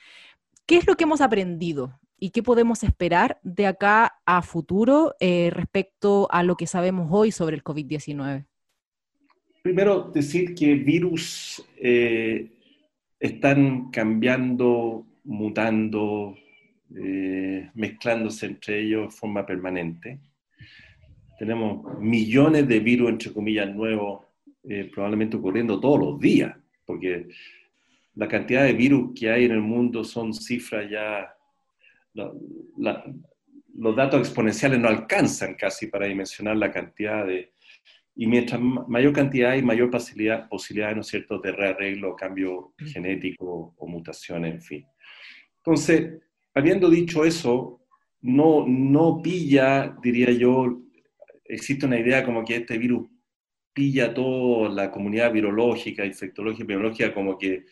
[0.65, 5.49] ¿Qué es lo que hemos aprendido y qué podemos esperar de acá a futuro eh,
[5.51, 8.45] respecto a lo que sabemos hoy sobre el COVID-19?
[9.62, 12.51] Primero, decir que virus eh,
[13.19, 16.36] están cambiando, mutando,
[16.95, 20.19] eh, mezclándose entre ellos de forma permanente.
[21.38, 24.25] Tenemos millones de virus, entre comillas, nuevos,
[24.93, 26.55] probablemente ocurriendo todos los días,
[26.86, 27.27] porque
[28.15, 31.34] la cantidad de virus que hay en el mundo son cifras ya...
[32.13, 37.54] los datos exponenciales no alcanzan casi para dimensionar la cantidad de,
[38.15, 43.74] y mientras mayor cantidad y mayor posibilidad, posibilidad ¿no es cierto?, de rearreglo, cambio genético
[43.78, 44.86] o mutaciones, en fin.
[45.58, 46.22] Entonces,
[46.54, 47.82] habiendo dicho eso,
[48.22, 50.82] no, no pilla, diría yo,
[51.45, 53.08] existe una idea como que este virus
[53.72, 57.65] pilla toda la comunidad virológica, infectológica, biológica, como que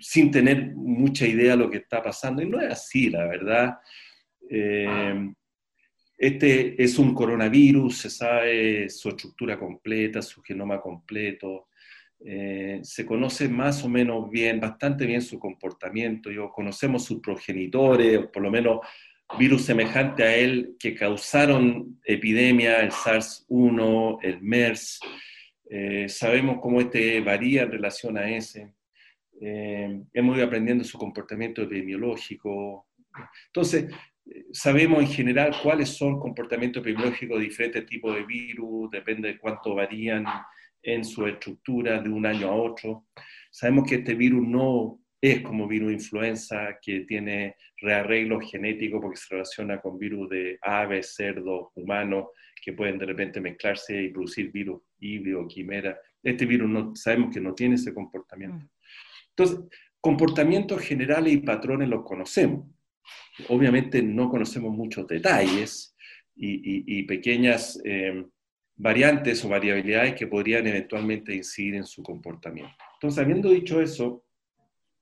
[0.00, 2.42] sin tener mucha idea de lo que está pasando.
[2.42, 3.78] Y no es así, la verdad.
[4.50, 5.32] Eh,
[6.18, 11.68] este es un coronavirus, se sabe su estructura completa, su genoma completo,
[12.24, 18.26] eh, se conoce más o menos bien, bastante bien su comportamiento, yo, conocemos sus progenitores,
[18.32, 18.80] por lo menos
[19.38, 24.98] virus semejante a él que causaron epidemia, el SARS-1, el MERS,
[25.70, 28.72] eh, sabemos cómo este varía en relación a ese,
[29.40, 32.86] eh, hemos ido aprendiendo su comportamiento epidemiológico.
[33.46, 33.92] Entonces,
[34.52, 39.74] sabemos en general cuáles son comportamientos epidemiológicos de diferentes tipos de virus, depende de cuánto
[39.74, 40.24] varían
[40.82, 43.06] en su estructura de un año a otro.
[43.50, 49.26] Sabemos que este virus no es como virus influenza, que tiene rearreglos genéticos porque se
[49.30, 52.26] relaciona con virus de aves, cerdos, humanos,
[52.62, 55.98] que pueden de repente mezclarse y producir virus híbrido, quimera.
[56.22, 58.66] Este virus no, sabemos que no tiene ese comportamiento.
[59.38, 59.64] Entonces,
[60.00, 62.66] comportamientos generales y patrones los conocemos
[63.48, 65.94] obviamente no conocemos muchos detalles
[66.36, 68.24] y, pequeñas eh,
[68.76, 72.74] variantes o variabilidades que podrían eventualmente incidir en su comportamiento.
[72.94, 74.24] Entonces, habiendo dicho eso,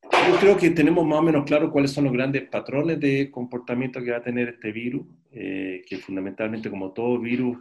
[0.03, 4.03] yo creo que tenemos más o menos claro cuáles son los grandes patrones de comportamiento
[4.03, 7.59] que va a tener este virus, eh, que fundamentalmente como todo virus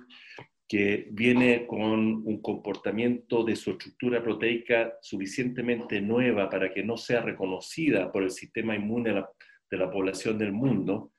[0.68, 7.22] que viene con un comportamiento de su estructura proteica suficientemente nueva para que no sea
[7.22, 9.14] reconocida por el sistema inmune
[9.70, 11.12] de la población del mundo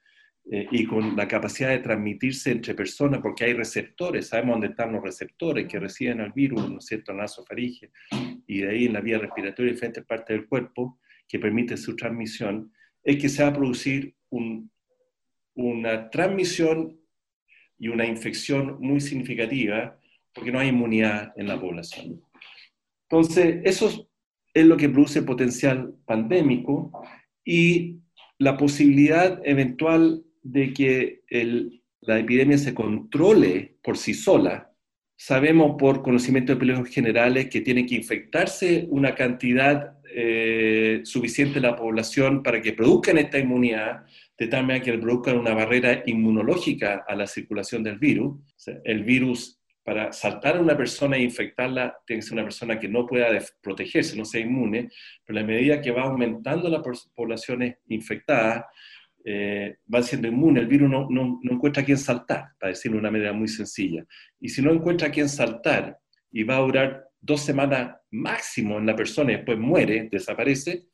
[0.48, 4.92] eh, y con la capacidad de transmitirse entre personas, porque hay receptores, sabemos dónde están
[4.92, 7.90] los receptores que reciben al virus, ¿no es cierto?, en la nasofaringe,
[8.46, 11.96] y de ahí en la vía respiratoria y diferentes partes del cuerpo, que permite su
[11.96, 14.14] transmisión, es que se va a producir
[15.54, 16.96] una transmisión
[17.78, 19.98] y una infección muy significativa
[20.32, 22.20] porque no hay inmunidad en la población.
[23.08, 24.08] Entonces, eso
[24.52, 26.92] es lo que produce potencial pandémico
[27.44, 27.98] y
[28.38, 31.22] la posibilidad eventual de que
[32.00, 34.70] la epidemia se controle por sí sola,
[35.16, 41.60] sabemos por conocimiento de peligros generales que tiene que infectarse una cantidad eh, suficiente de
[41.62, 44.04] la población para que produzcan esta inmunidad,
[44.38, 48.38] de tal manera que produzcan una barrera inmunológica a la circulación del virus.
[48.84, 52.88] el virus para saltar a una persona e infectarla, tiene que ser una persona que
[52.88, 53.28] no pueda
[53.62, 54.90] protegerse, no sea inmune,
[55.24, 56.82] pero a medida que va aumentando las
[57.14, 58.64] poblaciones infectadas,
[59.24, 62.96] eh, va siendo inmune, el virus no, no, no, encuentra a quién saltar, para decirlo
[62.96, 64.04] de una manera muy sencilla.
[64.40, 65.96] Y si no encuentra a quién saltar
[66.32, 70.88] y va a durar dos semanas máximo en la persona y después muere, desaparece,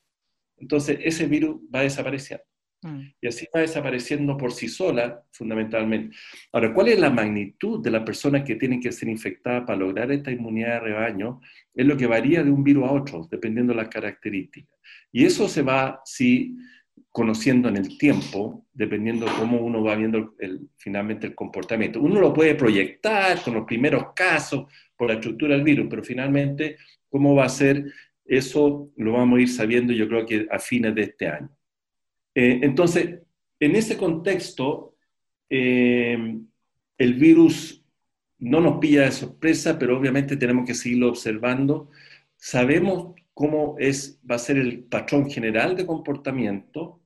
[0.59, 1.83] entonces ese virus va.
[1.83, 2.52] Mm.
[3.21, 6.17] Y así va desapareciendo por sí sola, fundamentalmente.
[6.53, 10.11] Ahora, ¿cuál es la magnitud de las personas que tienen que ser infectadas para lograr
[10.11, 11.41] esta inmunidad de rebaño?
[11.75, 14.77] Es lo que varía de un virus a otro, dependiendo de las características.
[15.13, 16.57] Y eso se va, sí,
[17.13, 20.35] conociendo en el tiempo, dependiendo cómo uno va viendo
[20.77, 22.01] finalmente el comportamiento.
[22.01, 24.65] Uno lo puede proyectar con los primeros casos
[24.97, 26.79] por la estructura del virus, pero finalmente
[27.09, 27.85] cómo va a ser,
[28.25, 31.51] eso lo vamos a ir sabiendo yo creo que a fines de este año.
[32.35, 33.21] Eh, entonces,
[33.61, 34.97] en ese contexto,
[35.49, 36.39] eh,
[36.99, 37.85] el virus
[38.39, 41.91] no nos pilla de sorpresa, pero obviamente tenemos que seguirlo observando.
[42.37, 47.01] Sabemos cómo es, va a ser el patrón general de comportamiento,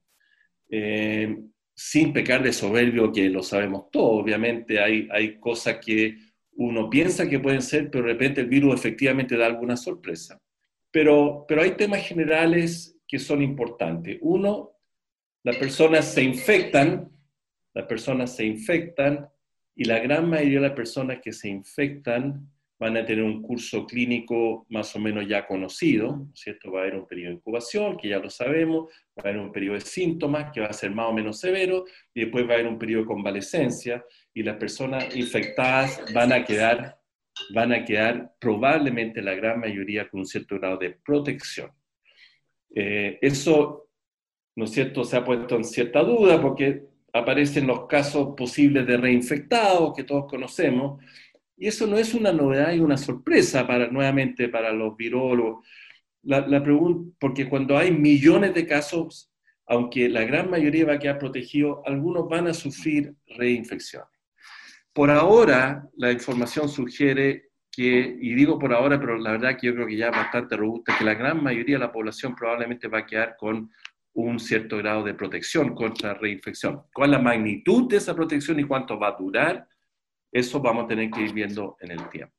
[0.69, 1.43] eh,
[1.75, 4.11] sin pecar de soberbio, que lo sabemos todo.
[4.11, 6.17] Obviamente hay, hay cosas que
[6.53, 10.41] uno piensa que pueden ser, pero de repente el virus efectivamente da alguna sorpresa.
[10.89, 14.17] Pero, pero hay temas generales que son importantes.
[14.21, 14.76] Uno,
[15.47, 17.09] las personas se infectan,
[17.73, 19.29] las personas se infectan
[19.77, 23.85] y la gran mayoría de las personas que se infectan van a tener un curso
[23.85, 26.69] clínico más o menos ya conocido, ¿cierto?
[26.69, 29.53] Va a haber un periodo de incubación, que ya lo sabemos, va a haber un
[29.53, 32.53] periodo de síntomas, que va a ser más o menos severo, y después va a
[32.55, 36.99] haber un periodo de convalescencia, y las personas infectadas van a quedar,
[37.53, 41.71] van a quedar probablemente la gran mayoría con un cierto grado de protección.
[42.75, 43.86] Eh, eso,
[44.57, 48.97] ¿no es cierto?, se ha puesto en cierta duda porque aparecen los casos posibles de
[48.97, 50.99] reinfectados que todos conocemos,
[51.55, 55.65] y eso no es una novedad y una sorpresa para, nuevamente para los virólogos.
[56.23, 59.31] La, pregunta, porque cuando hay millones de casos,
[59.67, 64.09] aunque la gran mayoría va a quedar protegido, algunos van a sufrir reinfecciones.
[64.91, 69.75] Por ahora, la información sugiere que, y digo por ahora, pero la verdad que yo
[69.75, 72.99] creo que ya es bastante robusta, que la gran mayoría de la población probablemente va
[72.99, 73.71] a quedar con
[74.17, 76.83] un cierto grado de protección contra reinfección.
[76.91, 79.67] ¿Cuál es la magnitud de esa protección y cuánto va a durar?
[80.31, 82.36] Eso vamos a tener que ir viendo en el tiempo.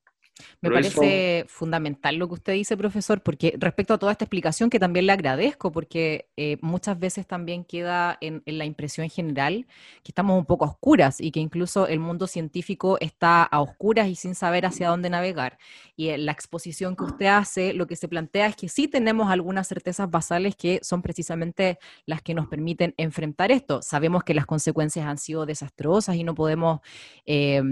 [0.61, 4.79] Me parece fundamental lo que usted dice, profesor, porque respecto a toda esta explicación, que
[4.79, 9.67] también le agradezco, porque eh, muchas veces también queda en, la impresión general
[10.03, 14.09] que estamos un poco a oscuras y que incluso el mundo científico está a oscuras
[14.09, 15.59] y sin saber hacia dónde navegar.
[15.97, 19.69] Y la exposición que usted hace, lo que se plantea es que sí tenemos algunas
[19.69, 23.83] certezas basales que son precisamente las que nos permiten enfrentar esto.
[23.83, 26.81] Sabemos que las consecuencias han sido desastrosas y no podemos
[27.27, 27.63] eh,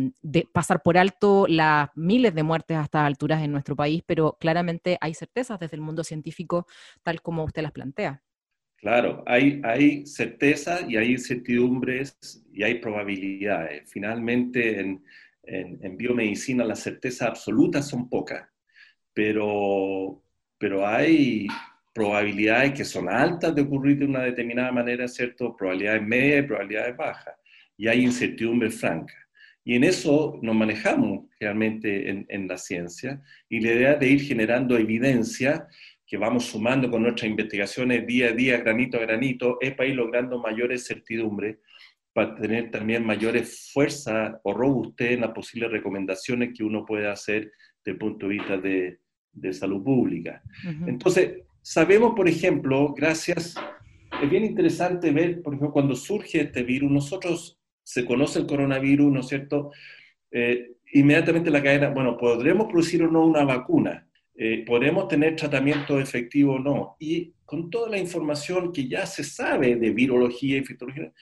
[0.52, 4.36] pasar por alto las miles de muertes muertes a estas alturas en nuestro país, pero
[4.40, 6.66] claramente hay certezas desde el mundo científico,
[7.02, 8.22] tal como usted las plantea.
[8.76, 12.16] Claro, hay, hay certezas y hay incertidumbres
[12.52, 13.90] y hay probabilidades.
[13.90, 15.04] Finalmente, en,
[15.44, 18.48] en, biomedicina las certezas absolutas son pocas,
[19.12, 20.22] pero,
[20.58, 21.46] pero hay
[21.92, 25.56] probabilidades que son altas de ocurrir de una determinada manera, ¿cierto?
[25.56, 27.34] Probabilidades medias y probabilidades bajas.
[27.76, 29.25] Y hay incertidumbre franca.
[29.66, 34.78] Y en eso nos manejamos realmente en, la ciencia y la idea de ir generando
[34.78, 35.66] evidencia
[36.06, 39.96] que vamos sumando con nuestras investigaciones día a día, granito a granito, es para ir
[39.96, 41.56] logrando mayores certidumbres,
[42.12, 47.50] para tener también mayores fuerza o robustez en las posibles recomendaciones que uno puede hacer
[47.84, 49.00] desde el punto de vista de,
[49.32, 50.44] de salud pública.
[50.86, 53.56] Entonces, sabemos, por ejemplo, gracias,
[54.22, 57.55] es bien interesante ver, por ejemplo, cuando surge este virus, nosotros
[57.86, 59.70] se conoce el coronavirus, ¿no es cierto?
[60.32, 64.08] Eh, inmediatamente la cadena, bueno, ¿podremos producir o no una vacuna?
[64.34, 66.96] Eh, ¿Podemos tener tratamiento efectivo o no?
[66.98, 71.12] Y con toda la información que ya se sabe de virología y fitología,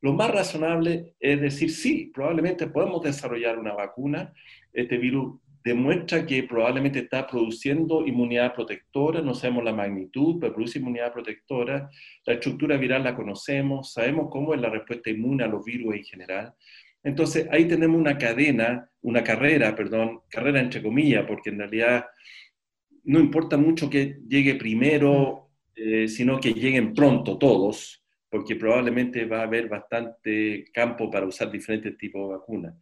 [0.00, 4.32] lo más razonable es decir, sí, probablemente podemos desarrollar una vacuna.
[4.72, 10.78] Este virus demuestra que probablemente está produciendo inmunidad protectora, no sabemos la magnitud, pero produce
[10.78, 11.88] inmunidad protectora,
[12.26, 16.04] la estructura viral la conocemos, sabemos cómo es la respuesta inmune a los virus en
[16.04, 16.54] general.
[17.04, 22.06] Entonces ahí tenemos una cadena, una carrera, perdón, carrera entre comillas, porque en realidad
[23.04, 29.40] no importa mucho que llegue primero, eh, sino que lleguen pronto todos, porque probablemente va
[29.40, 32.74] a haber bastante campo para usar diferentes tipos de vacunas.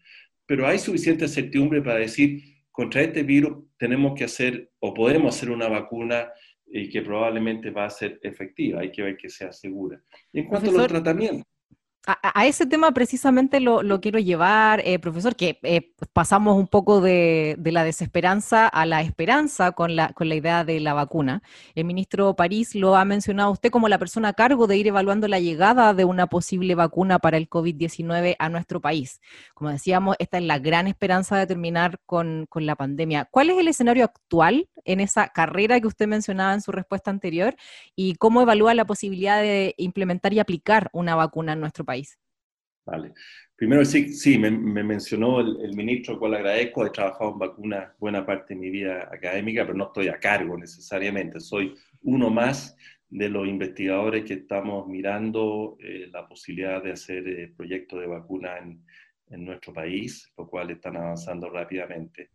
[0.47, 2.43] Pero hay suficiente certidumbre para decir,
[2.81, 6.33] contra este virus tenemos que hacer o podemos hacer una vacuna
[6.67, 8.81] y que probablemente va a ser efectiva.
[8.81, 10.03] Hay que ver que sea segura.
[10.33, 11.45] en cuanto a los tratamientos,
[12.07, 17.59] A, ese tema precisamente lo, quiero llevar, eh, profesor, que eh, pasamos un poco de,
[17.63, 21.43] la desesperanza a la esperanza con la, idea de la vacuna.
[21.75, 25.29] El ministro París lo ha mencionado usted como la persona a cargo de ir evaluando
[25.29, 29.21] la llegada de una posible vacuna para el COVID-19 a nuestro país.
[29.53, 33.29] Como decíamos, esta es la gran esperanza de terminar con, con la pandemia.
[33.31, 37.55] ¿Cuál es el escenario actual en esa carrera que usted mencionaba en su respuesta anterior
[37.95, 41.90] y cómo evalúa la posibilidad de implementar y aplicar una vacuna en nuestro país?
[41.91, 42.19] País.
[42.87, 43.13] Vale.
[43.55, 46.87] Primero, sí, sí me, mencionó el, ministro, cual agradezco.
[46.87, 50.57] He trabajado en vacunas buena parte de mi vida académica, pero no estoy a cargo
[50.57, 51.41] necesariamente.
[51.41, 52.77] Soy uno más
[53.09, 58.59] de los investigadores que estamos mirando eh, la posibilidad de hacer eh, proyectos de vacuna
[58.59, 58.85] en,
[59.29, 62.31] en, nuestro país, lo cual están avanzando rápidamente.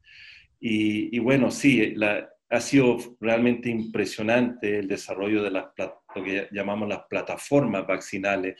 [0.59, 6.47] Y, y bueno, sí, la, ha sido realmente impresionante el desarrollo de las, lo que
[6.51, 8.55] llamamos las plataformas vaccinales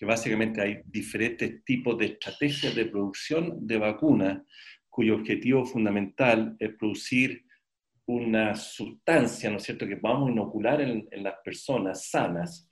[0.00, 4.40] que básicamente hay diferentes tipos de estrategias de producción de vacunas
[4.88, 7.44] cuyo objetivo fundamental es producir
[8.06, 12.66] una sustancia, ¿no es cierto?, que vamos a inocular en, las personas sanas,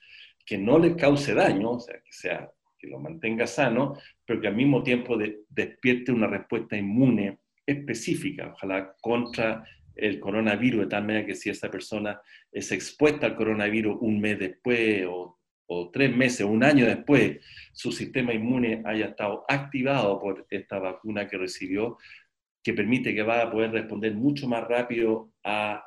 [0.47, 4.49] que no les cause daño, o sea, que, sea, que lo mantenga sano, pero que
[4.49, 5.19] al mismo tiempo
[5.51, 9.63] despierte una respuesta inmune específica, ojalá contra
[9.95, 12.19] el coronavirus, de tal manera que si esa persona
[12.51, 15.38] es expuesta al coronavirus un mes después o
[15.69, 17.39] o tres meses, un año después,
[17.73, 21.99] su sistema inmune haya estado activado por esta vacuna que recibió,
[22.63, 25.85] que permite que va a poder responder mucho más rápido a,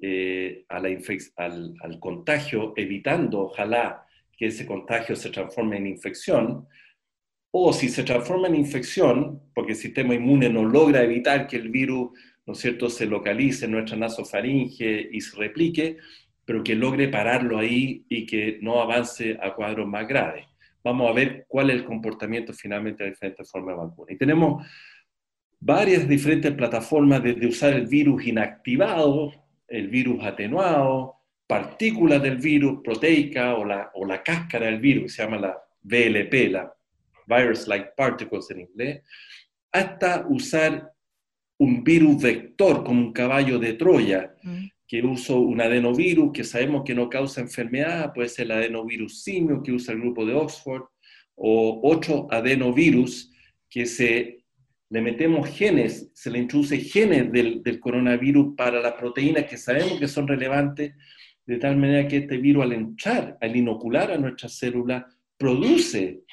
[0.00, 0.88] eh, a la
[1.36, 4.06] al, al, contagio, evitando, ojalá,
[4.36, 6.66] que ese contagio se transforme en infección,
[7.52, 11.68] o si se transforma en infección, porque el sistema inmune no logra evitar que el
[11.68, 12.10] virus,
[12.46, 15.98] ¿no es cierto?, se localice en nuestra nasofaringe y se replique,
[16.50, 20.46] pero que logre pararlo ahí y que no avance a cuadros más graves.
[20.82, 24.12] Vamos a ver cuál es el comportamiento finalmente de diferentes formas de vacuna.
[24.12, 24.66] Y tenemos
[25.60, 29.32] varias diferentes plataformas desde usar el virus inactivado,
[29.68, 35.08] el virus atenuado, partículas del virus proteica o la, o la cáscara del virus, que
[35.10, 36.74] se llama la VLP, la
[37.28, 39.02] Virus-like Particles en inglés,
[39.70, 40.92] hasta usar
[41.58, 46.82] un virus vector como un caballo de Troya, mm que usa un adenovirus que sabemos
[46.84, 50.82] que no causa enfermedad, puede ser el adenovirus simio que usa el grupo de Oxford,
[51.36, 53.32] o otro adenovirus
[53.68, 54.42] que se
[54.88, 60.08] le metemos genes, se le introduce genes del, coronavirus para las proteínas que sabemos que
[60.08, 60.92] son relevantes,
[61.46, 65.04] de tal manera que este virus al entrar, al inocular a nuestras células,
[65.38, 66.24] produce,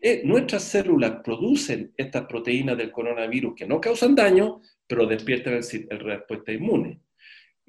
[0.00, 5.98] eh, nuestras células producen estas proteínas del coronavirus que no causan daño, pero despiertan el
[5.98, 6.98] respuesta inmune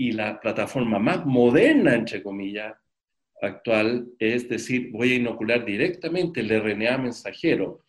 [0.01, 2.73] y la plataforma más moderna, entre comillas,
[3.39, 7.85] actual, es decir, voy a inocular directamente el RNA mensajero,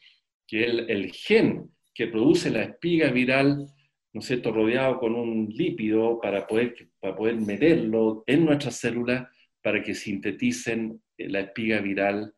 [0.47, 3.67] que es el, gen que produce la espiga viral,
[4.13, 9.29] ¿no es cierto?, rodeado con un lípido para poder, para poder meterlo en nuestras células
[9.63, 12.35] para que sinteticen la espiga viral,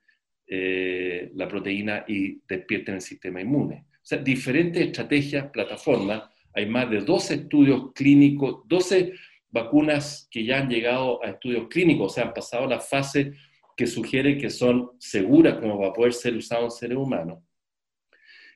[0.46, 3.86] eh, la proteína y despierten el sistema inmune.
[3.92, 6.30] O sea, diferentes estrategias, plataformas.
[6.52, 9.14] Hay más de 12 estudios clínicos, 12
[9.54, 13.32] vacunas que ya han llegado a estudios clínicos, o sea, han pasado la fase
[13.76, 17.38] que sugiere que son seguras como para poder ser usadas en seres humanos.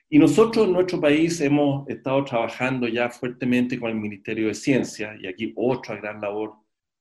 [0.09, 5.15] Y nosotros en nuestro país hemos estado trabajando ya fuertemente con el Ministerio de Ciencia,
[5.19, 6.53] y aquí otra gran labor,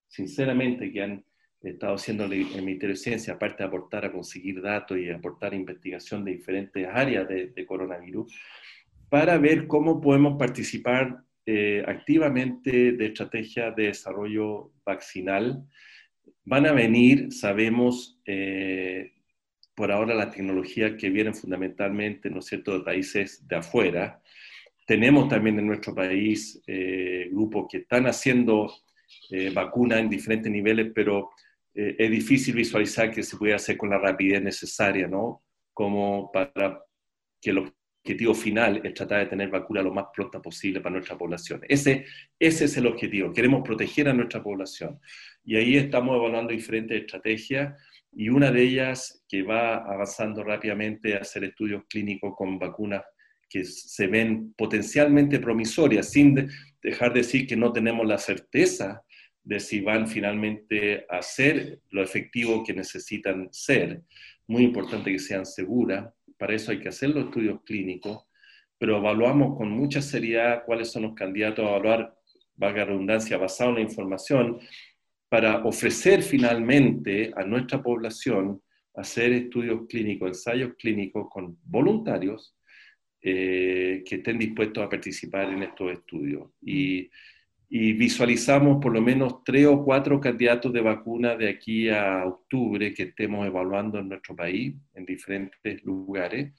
[0.06, 1.24] sinceramente, que han
[1.60, 6.24] estado haciendo el Ministerio de Ciencia, aparte de aportar a conseguir datos y aportar investigación
[6.24, 8.32] de diferentes áreas de, de coronavirus,
[9.08, 15.66] para ver cómo podemos participar eh, activamente de estrategia de desarrollo vaccinal.
[16.44, 19.14] Van a venir, sabemos, eh,
[19.74, 24.20] por ahora la tecnología que vienen fundamentalmente, ¿no es cierto?, de países de afuera.
[24.86, 28.70] Tenemos también en nuestro país eh, grupos que están haciendo
[29.54, 31.30] vacunas en diferentes niveles, pero
[31.72, 35.44] es difícil visualizar que se puede hacer con la rapidez necesaria, ¿no?
[35.72, 36.78] Como para
[37.40, 37.72] que los
[38.08, 41.60] objetivo final es tratar de tener vacuna lo más pronta posible para nuestra población.
[41.68, 42.06] Ese,
[42.38, 43.34] ese es el objetivo.
[43.34, 44.98] Queremos proteger a nuestra población.
[45.44, 47.74] Y ahí estamos evaluando diferentes estrategias
[48.10, 53.02] y una de ellas que va avanzando rápidamente es hacer estudios clínicos con vacunas
[53.50, 56.48] que se ven potencialmente promisorias, sin
[56.82, 59.02] dejar de decir que no tenemos la certeza
[59.42, 64.02] de si van finalmente a ser lo efectivo que necesitan ser.
[64.46, 66.06] Muy importante que sean seguras
[66.38, 68.24] para eso hay que hacer los estudios clínicos,
[68.78, 72.16] pero evaluamos con mucha seriedad cuáles son los candidatos a evaluar,
[72.54, 74.58] valga redundancia, basado en la información,
[75.28, 78.62] para ofrecer finalmente a nuestra población,
[78.94, 82.56] hacer estudios clínicos, ensayos clínicos con voluntarios
[83.20, 86.50] eh, que estén dispuestos a participar en estos estudios.
[86.62, 87.10] Y,
[87.68, 93.04] visualizamos por lo menos tres o cuatro candidatos de vacuna de aquí a octubre que
[93.04, 96.52] estemos evaluando en nuestro país, en diferentes lugares,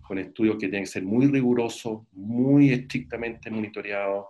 [0.00, 4.26] con estudios que tienen que ser muy rigurosos, muy estrictamente monitoreados,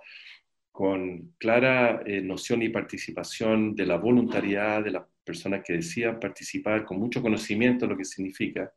[0.73, 6.85] con clara eh, noción y participación de la voluntariedad de las personas que decían participar,
[6.85, 8.73] con mucho conocimiento de lo que significa,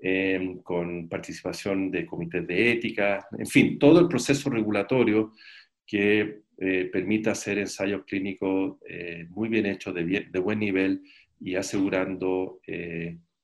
[0.00, 5.32] eh, con participación de comités de ética, en fin, todo el proceso regulatorio
[5.86, 8.78] que eh, permita hacer ensayos clínicos
[9.30, 11.02] muy bien hechos, de, de, buen nivel
[11.40, 12.60] y asegurando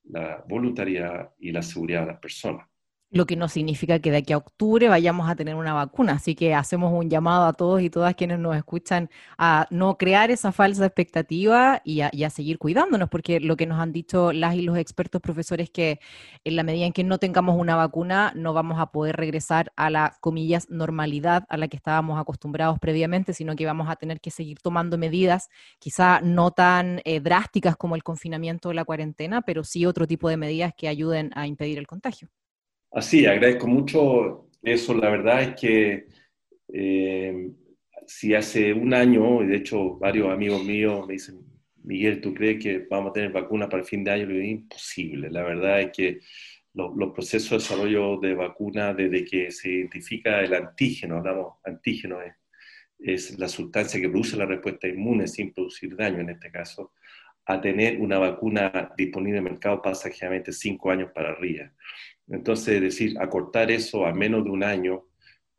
[0.05, 2.68] la voluntariedad y la seguridad de las personas
[3.11, 6.13] lo que no significa que de aquí a octubre vayamos a tener una vacuna.
[6.15, 10.31] Así que hacemos un llamado a todos y todas quienes nos escuchan a no crear
[10.31, 14.63] esa falsa expectativa y a, seguir cuidándonos, porque lo que nos han dicho las y
[14.63, 16.01] los expertos profesores que
[16.45, 19.89] en la medida en que no tengamos una vacuna no vamos a poder regresar a
[19.91, 24.31] la, comillas, normalidad a la que estábamos acostumbrados previamente, sino que vamos a tener que
[24.31, 25.49] seguir tomando medidas,
[25.79, 30.29] quizá no tan eh, drásticas como el confinamiento o la cuarentena, pero sí otro tipo
[30.29, 32.29] de medidas que ayuden a impedir el contagio.
[32.99, 34.93] Así, agradezco mucho eso.
[34.93, 36.09] La verdad es que
[36.67, 37.53] eh,
[38.09, 41.39] si hace un año, y de hecho varios amigos míos me dicen,
[41.85, 44.43] Miguel, ¿tú crees que vamos a tener vacuna para el fin de año?
[44.43, 45.31] Imposible.
[45.31, 46.19] La verdad es que
[46.75, 52.35] los procesos de desarrollo de vacuna, desde que se identifica el antígeno, hablamos antígeno, es,
[52.99, 56.95] es la sustancia que produce la respuesta inmune sin producir daño en este caso,
[57.47, 61.73] a tener una vacuna disponible en el mercado pasa generalmente cinco años para arriba.
[62.31, 65.07] Entonces, es decir, acortar eso a menos de un año,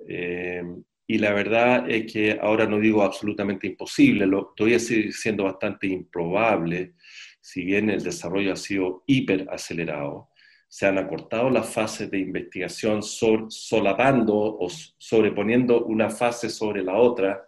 [0.08, 0.64] eh,
[1.12, 5.88] y la verdad es que ahora no digo absolutamente imposible, lo todavía sigue siendo bastante
[5.88, 6.94] improbable,
[7.42, 10.30] si bien el desarrollo ha sido hiper acelerado.
[10.68, 17.44] Se han acortado las fases de investigación solapando o sobreponiendo una fase sobre la otra,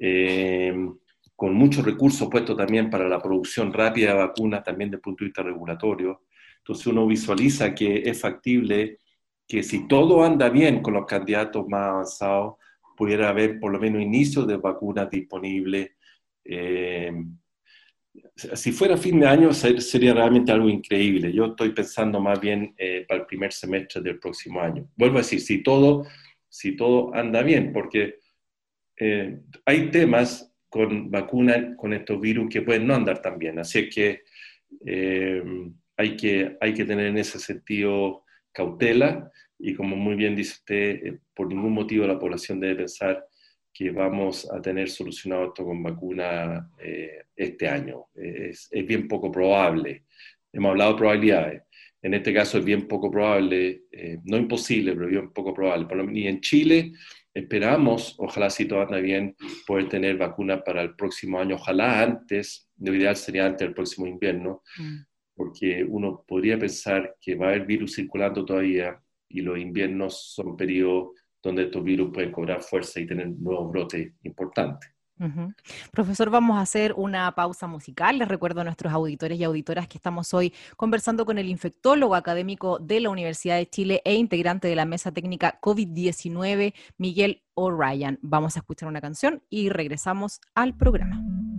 [0.00, 0.74] eh,
[1.36, 5.22] con muchos recursos puestos también para la producción rápida de vacunas, también desde el punto
[5.22, 6.22] de vista regulatorio.
[6.60, 8.98] Entonces uno visualiza que es factible
[9.50, 12.54] que si todo anda bien con los candidatos más avanzados,
[12.96, 15.90] pudiera haber por lo menos inicio de vacunas disponibles.
[16.44, 17.12] Eh,
[18.36, 21.32] si fuera fin de año sería realmente algo increíble.
[21.32, 24.88] Yo estoy pensando más bien eh, para el primer semestre del próximo año.
[24.96, 26.06] Vuelvo a decir, si todo,
[26.48, 28.18] si todo anda bien, porque
[28.98, 33.58] eh, hay temas con vacunas, con estos virus que pueden no andar tan bien.
[33.58, 34.22] Así que
[36.00, 41.06] hay que, hay que tener en ese sentido cautela y como muy bien dice usted,
[41.06, 43.22] eh, por ningún motivo la población debe pensar
[43.72, 48.06] que vamos a tener solucionado esto con vacuna eh, este año.
[48.14, 50.04] Es, es, bien poco probable.
[50.50, 51.62] Hemos hablado de probabilidades.
[52.02, 55.86] En este caso es bien poco probable, eh, no imposible, pero bien poco probable.
[55.86, 56.92] Por lo menos, y en Chile
[57.34, 59.36] esperamos, ojalá si todo anda bien,
[59.66, 64.06] poder tener vacuna para el próximo año, ojalá antes, de ideal sería antes del próximo
[64.06, 65.09] invierno, mm
[65.40, 70.54] porque uno podría pensar que va a haber virus circulando todavía y los inviernos son
[70.54, 71.12] periodos
[71.42, 74.90] donde estos virus pueden cobrar fuerza y tener nuevos brotes importantes.
[75.92, 78.18] Profesor, vamos a hacer una pausa musical.
[78.18, 82.78] Les recuerdo a nuestros auditores y auditoras que estamos hoy conversando con el infectólogo académico
[82.78, 88.18] de la Universidad de Chile e integrante de la mesa técnica COVID-19, Miguel O'Ryan.
[88.20, 91.49] Vamos a escuchar una canción y regresamos al programa.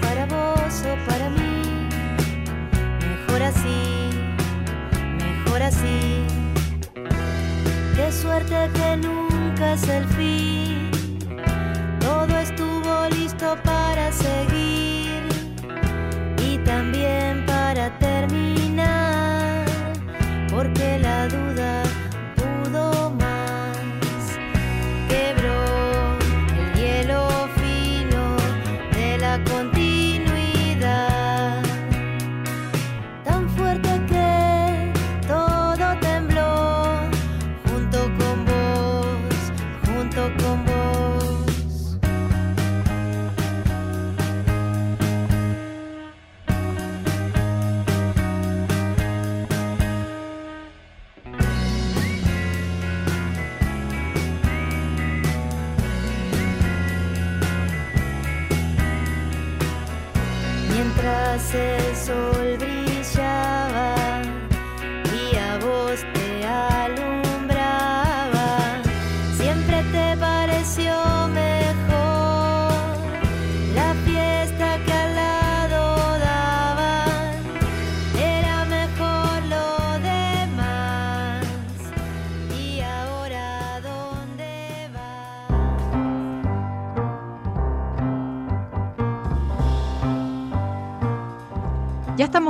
[0.00, 1.88] Para vos o para mí.
[3.06, 4.10] Mejor así,
[5.18, 6.26] mejor así.
[7.94, 10.90] Qué suerte que nunca es el fin.
[12.00, 14.71] Todo estuvo listo para seguir
[61.32, 61.71] mientras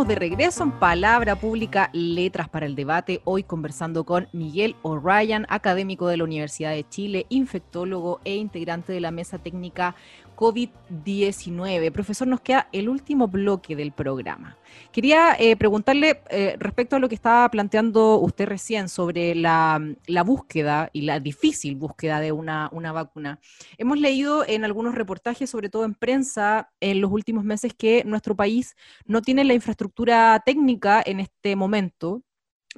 [0.07, 6.09] de regreso en Palabra Pública, Letras para el Debate, hoy conversando con Miguel O'Ryan, académico
[6.09, 9.95] de la Universidad de Chile, infectólogo e integrante de la mesa técnica
[10.43, 11.93] COVID-19.
[11.93, 14.59] Profesor, nos queda el último bloque del programa.
[14.91, 20.25] Quería eh, preguntarle eh, respecto a lo que estaba planteando usted recién sobre la, la
[20.25, 23.39] búsqueda y la difícil búsqueda de una, una vacuna.
[23.79, 28.35] Hemos leído en algunos reportajes, sobre todo en prensa, en los últimos meses que nuestro
[28.35, 28.75] país
[29.05, 32.23] no tiene la infraestructura técnica en este momento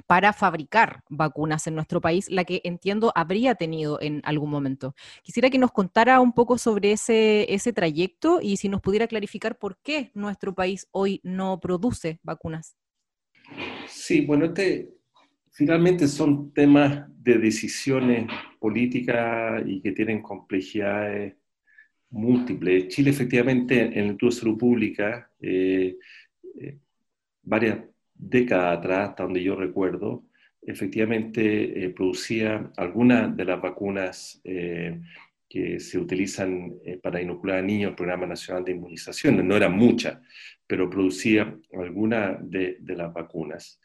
[0.07, 4.95] para fabricar vacunas en nuestro país, la que entiendo habría tenido en algún momento.
[5.23, 9.57] Quisiera que nos contara un poco sobre ese, ese trayecto y si nos pudiera clarificar
[9.57, 12.75] por qué nuestro país hoy no produce vacunas.
[13.87, 14.89] Sí, bueno, este
[15.55, 18.27] finalmente son temas de decisiones
[18.59, 21.35] políticas y que tienen complejidades
[22.09, 22.89] múltiples.
[22.89, 25.97] Chile efectivamente en de Salud Pública, eh,
[26.59, 26.77] eh,
[27.41, 27.79] varias
[28.15, 30.23] décadas atrás, hasta donde yo recuerdo,
[30.61, 34.99] efectivamente eh, producía algunas de las vacunas eh,
[35.47, 39.45] que se utilizan eh, para inocular a niños, el Programa Nacional de Inmunizaciones.
[39.45, 40.19] No eran muchas,
[40.65, 43.79] pero producía algunas de, de las vacunas.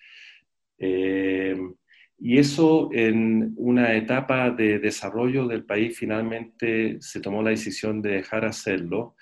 [2.23, 8.13] y eso en una etapa de desarrollo del país finalmente se tomó la decisión de
[8.13, 9.15] dejar hacerlo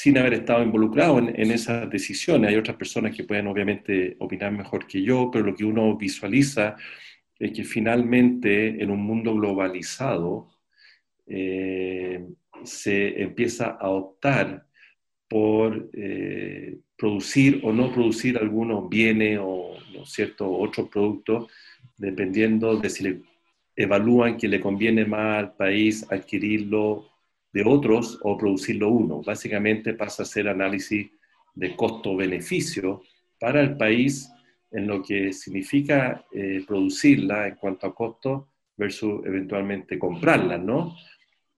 [0.00, 2.50] sin haber estado involucrado en, en, esas decisiones.
[2.50, 6.76] Hay otras personas que pueden obviamente opinar mejor que yo, pero lo que uno visualiza
[7.36, 10.50] es que finalmente en un mundo globalizado
[11.26, 12.24] eh,
[12.62, 14.68] se empieza a optar
[15.26, 20.48] por eh, producir o no producir algunos bienes o ¿no cierto?
[20.48, 21.50] otros productos,
[21.96, 23.20] dependiendo de si le
[23.74, 27.17] evalúan que le conviene más al país adquirirlo
[27.52, 29.22] de otros o producirlo uno.
[29.22, 31.10] Básicamente pasa a ser análisis
[31.54, 33.02] de costo-beneficio
[33.40, 34.30] para el país
[34.70, 40.94] en lo que significa eh, producirla en cuanto a costo versus eventualmente comprarla, ¿no?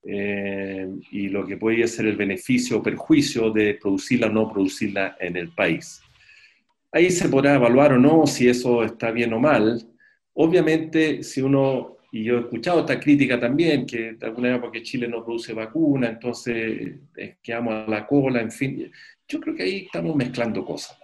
[0.03, 5.17] Eh, y lo que puede ser el beneficio o perjuicio de producirla o no producirla
[5.21, 6.01] en el país.
[6.93, 9.87] Ahí se podrá evaluar o no si eso está bien o mal.
[10.33, 14.83] Obviamente, si uno y yo he escuchado esta crítica también, que de alguna manera porque
[14.83, 18.91] Chile no produce vacuna, entonces eh, quedamos a la cola, en fin.
[19.29, 20.99] Yo creo que ahí estamos mezclando cosas.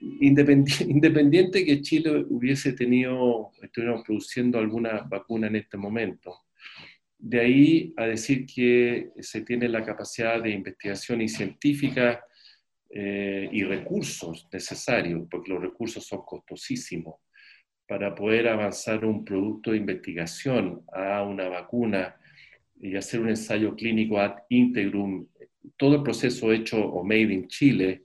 [0.00, 6.44] Independiente, independiente que Chile hubiese tenido, estuviéramos produciendo alguna vacuna en este momento,
[7.18, 12.24] de ahí a decir que se tiene la capacidad de investigación y científica
[12.90, 17.16] eh, y recursos necesarios, porque los recursos son costosísimos
[17.88, 22.14] para poder avanzar un producto de investigación a una vacuna
[22.78, 25.26] y hacer un ensayo clínico ad integrum,
[25.76, 28.04] todo el proceso hecho o made in Chile,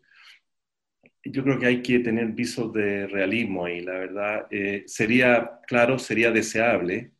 [1.26, 4.48] yo creo que hay que tener visos de realismo ahí, la verdad.
[4.50, 7.12] Eh, sería, claro, sería deseable,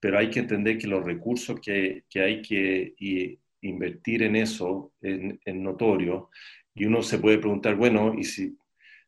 [0.00, 5.36] pero hay que entender que los recursos que, que hay que invertir en eso es,
[5.44, 6.30] es notorio.
[6.74, 8.56] Y uno se puede preguntar, bueno, ¿y si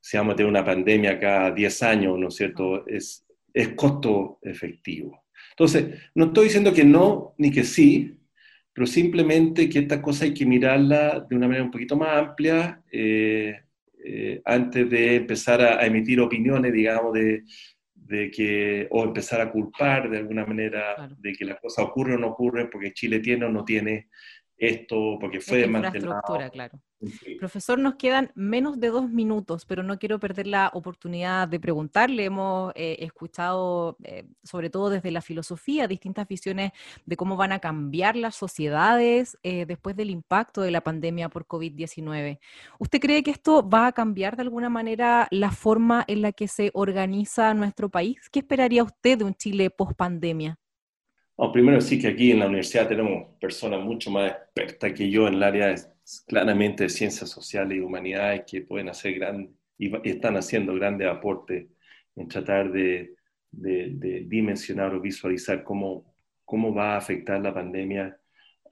[0.06, 2.86] si vamos a tener una pandemia cada 10 años, ¿no es cierto?
[2.86, 5.24] Es, es costo efectivo.
[5.50, 8.16] Entonces, no estoy diciendo que no ni que sí,
[8.72, 12.80] pero simplemente que esta cosa hay que mirarla de una manera un poquito más amplia
[12.92, 13.62] eh,
[14.04, 17.42] eh, antes de empezar a, a, emitir opiniones, digamos, de,
[17.92, 21.16] de, que, o empezar a culpar de alguna manera claro.
[21.18, 24.06] de que las cosas ocurren o no ocurren porque Chile tiene o no tiene
[24.58, 26.22] esto, porque fue desmantelado.
[26.50, 26.80] claro.
[27.02, 27.34] Sí.
[27.34, 32.24] Profesor, nos quedan menos de dos minutos, pero no quiero perder la oportunidad de preguntarle.
[32.24, 36.72] Hemos eh, escuchado, eh, sobre todo desde la filosofía, distintas visiones
[37.04, 41.46] de cómo van a cambiar las sociedades eh, después del impacto de la pandemia por
[41.46, 42.38] COVID-19.
[42.78, 46.48] ¿Usted cree que esto va a cambiar de alguna manera la forma en la que
[46.48, 48.30] se organiza nuestro país?
[48.30, 50.58] ¿Qué esperaría usted de un Chile post pandemia?
[51.52, 55.34] Primero sí que aquí en la universidad tenemos personas mucho más expertas que yo en
[55.34, 55.80] el área de,
[56.26, 61.08] claramente de ciencias sociales y humanidades que pueden hacer grandes y, y están haciendo grandes
[61.08, 61.66] aportes
[62.14, 63.14] en tratar de,
[63.50, 66.14] de, de, dimensionar o visualizar cómo,
[66.44, 68.18] cómo va a afectar la pandemia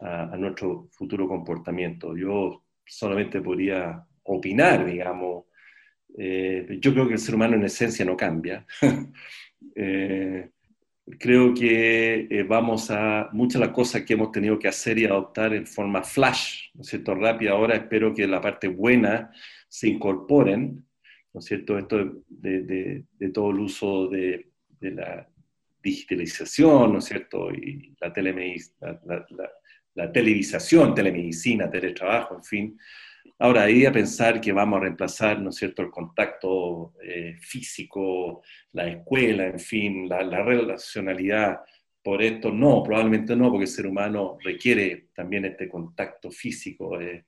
[0.00, 2.16] a, a, nuestro futuro comportamiento.
[2.16, 5.44] Yo solamente podría opinar, digamos.
[6.16, 8.66] Eh, yo creo que el ser humano en esencia no cambia.
[9.76, 10.50] Eh,
[11.18, 15.05] creo que eh, vamos a muchas de las cosas que hemos tenido que hacer y
[15.05, 17.14] adoptar en forma flash, ¿no es cierto?
[17.14, 17.52] Rápida.
[17.52, 19.30] Ahora espero que la parte buena
[19.68, 20.84] se incorporen,
[21.32, 21.78] ¿no es cierto?
[21.78, 24.48] Esto de, todo el uso de,
[24.80, 25.28] la
[25.82, 27.50] digitalización, ¿no es cierto?
[27.50, 28.12] Y la,
[29.05, 29.50] la,
[29.94, 32.78] la televisación, telemedicina, teletrabajo, en fin.
[33.39, 38.43] Ahora, ahí a pensar que vamos a reemplazar, ¿no es cierto?, el contacto eh, físico,
[38.72, 41.61] la escuela, en fin, la, relacionalidad
[42.03, 47.25] por esto, no, probablemente no, porque el ser humano requiere también este contacto físico, eh,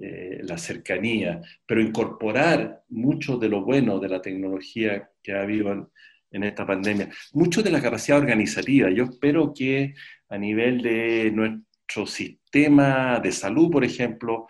[0.00, 5.72] eh, la cercanía, pero incorporar mucho de lo bueno de la tecnología que ha habido
[5.72, 5.88] en,
[6.30, 8.88] en esta pandemia, mucho de la capacidad organizativa.
[8.90, 9.94] Yo espero que
[10.28, 14.46] a nivel de nuestro sistema de salud, por ejemplo,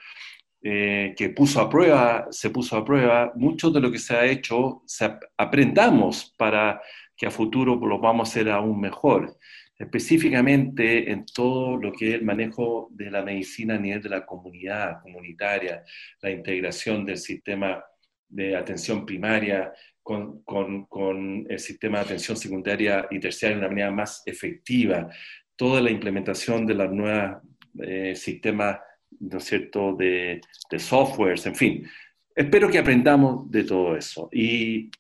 [0.63, 4.27] eh, que puso a prueba, se puso a prueba, mucho de lo que se ha
[4.27, 6.83] hecho, se aprendamos para
[7.17, 9.39] que a futuro lo vamos a hacer aún mejor,
[9.79, 14.27] específicamente en todo lo que es el manejo de la medicina a nivel de la
[14.27, 15.83] comunidad comunitaria,
[16.21, 17.83] la integración del sistema
[18.29, 23.91] de atención primaria con, con, el sistema de atención secundaria y terciaria de una manera
[23.91, 25.09] más efectiva,
[25.57, 27.43] toda la implementación de los nuevos
[27.81, 28.79] eh, sistemas
[29.19, 30.41] ¿no cierto?, de,
[30.71, 31.87] de softwares, en fin.
[32.35, 34.29] Espero que aprendamos de todo eso.
[34.33, 34.91] Y,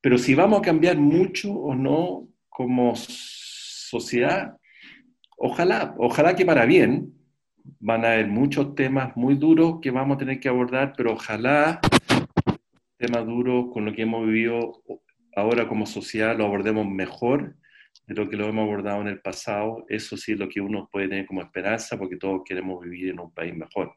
[0.00, 4.56] pero si vamos a cambiar mucho o no como sociedad,
[5.36, 7.12] ojalá, ojalá que para bien.
[7.80, 11.80] Van a haber muchos temas muy duros que vamos a tener que abordar, pero ojalá
[12.96, 14.82] temas duros con lo que hemos vivido
[15.36, 17.56] ahora como sociedad lo abordemos mejor
[18.06, 20.88] de lo que lo hemos abordado en el pasado, eso sí es lo que uno
[20.90, 23.94] puede tener como esperanza, porque todos queremos vivir en un país mejor.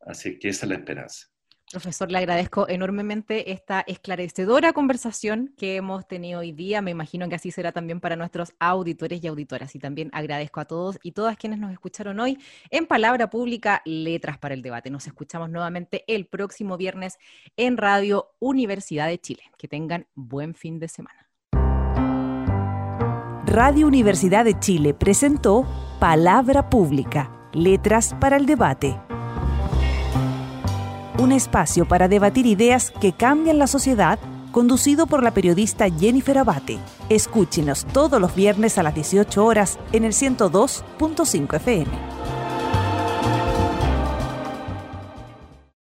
[0.00, 1.26] Así que esa es la esperanza.
[1.70, 6.80] Profesor, le agradezco enormemente esta esclarecedora conversación que hemos tenido hoy día.
[6.80, 9.74] Me imagino que así será también para nuestros auditores y auditoras.
[9.74, 12.38] Y también agradezco a todos y todas quienes nos escucharon hoy
[12.70, 14.88] en Palabra Pública, Letras para el Debate.
[14.88, 17.18] Nos escuchamos nuevamente el próximo viernes
[17.58, 19.42] en Radio Universidad de Chile.
[19.58, 21.27] Que tengan buen fin de semana.
[23.50, 25.66] Radio Universidad de Chile presentó
[25.98, 29.00] Palabra Pública, Letras para el Debate.
[31.18, 34.18] Un espacio para debatir ideas que cambian la sociedad,
[34.52, 36.78] conducido por la periodista Jennifer Abate.
[37.08, 42.17] Escúchenos todos los viernes a las 18 horas en el 102.5 FM.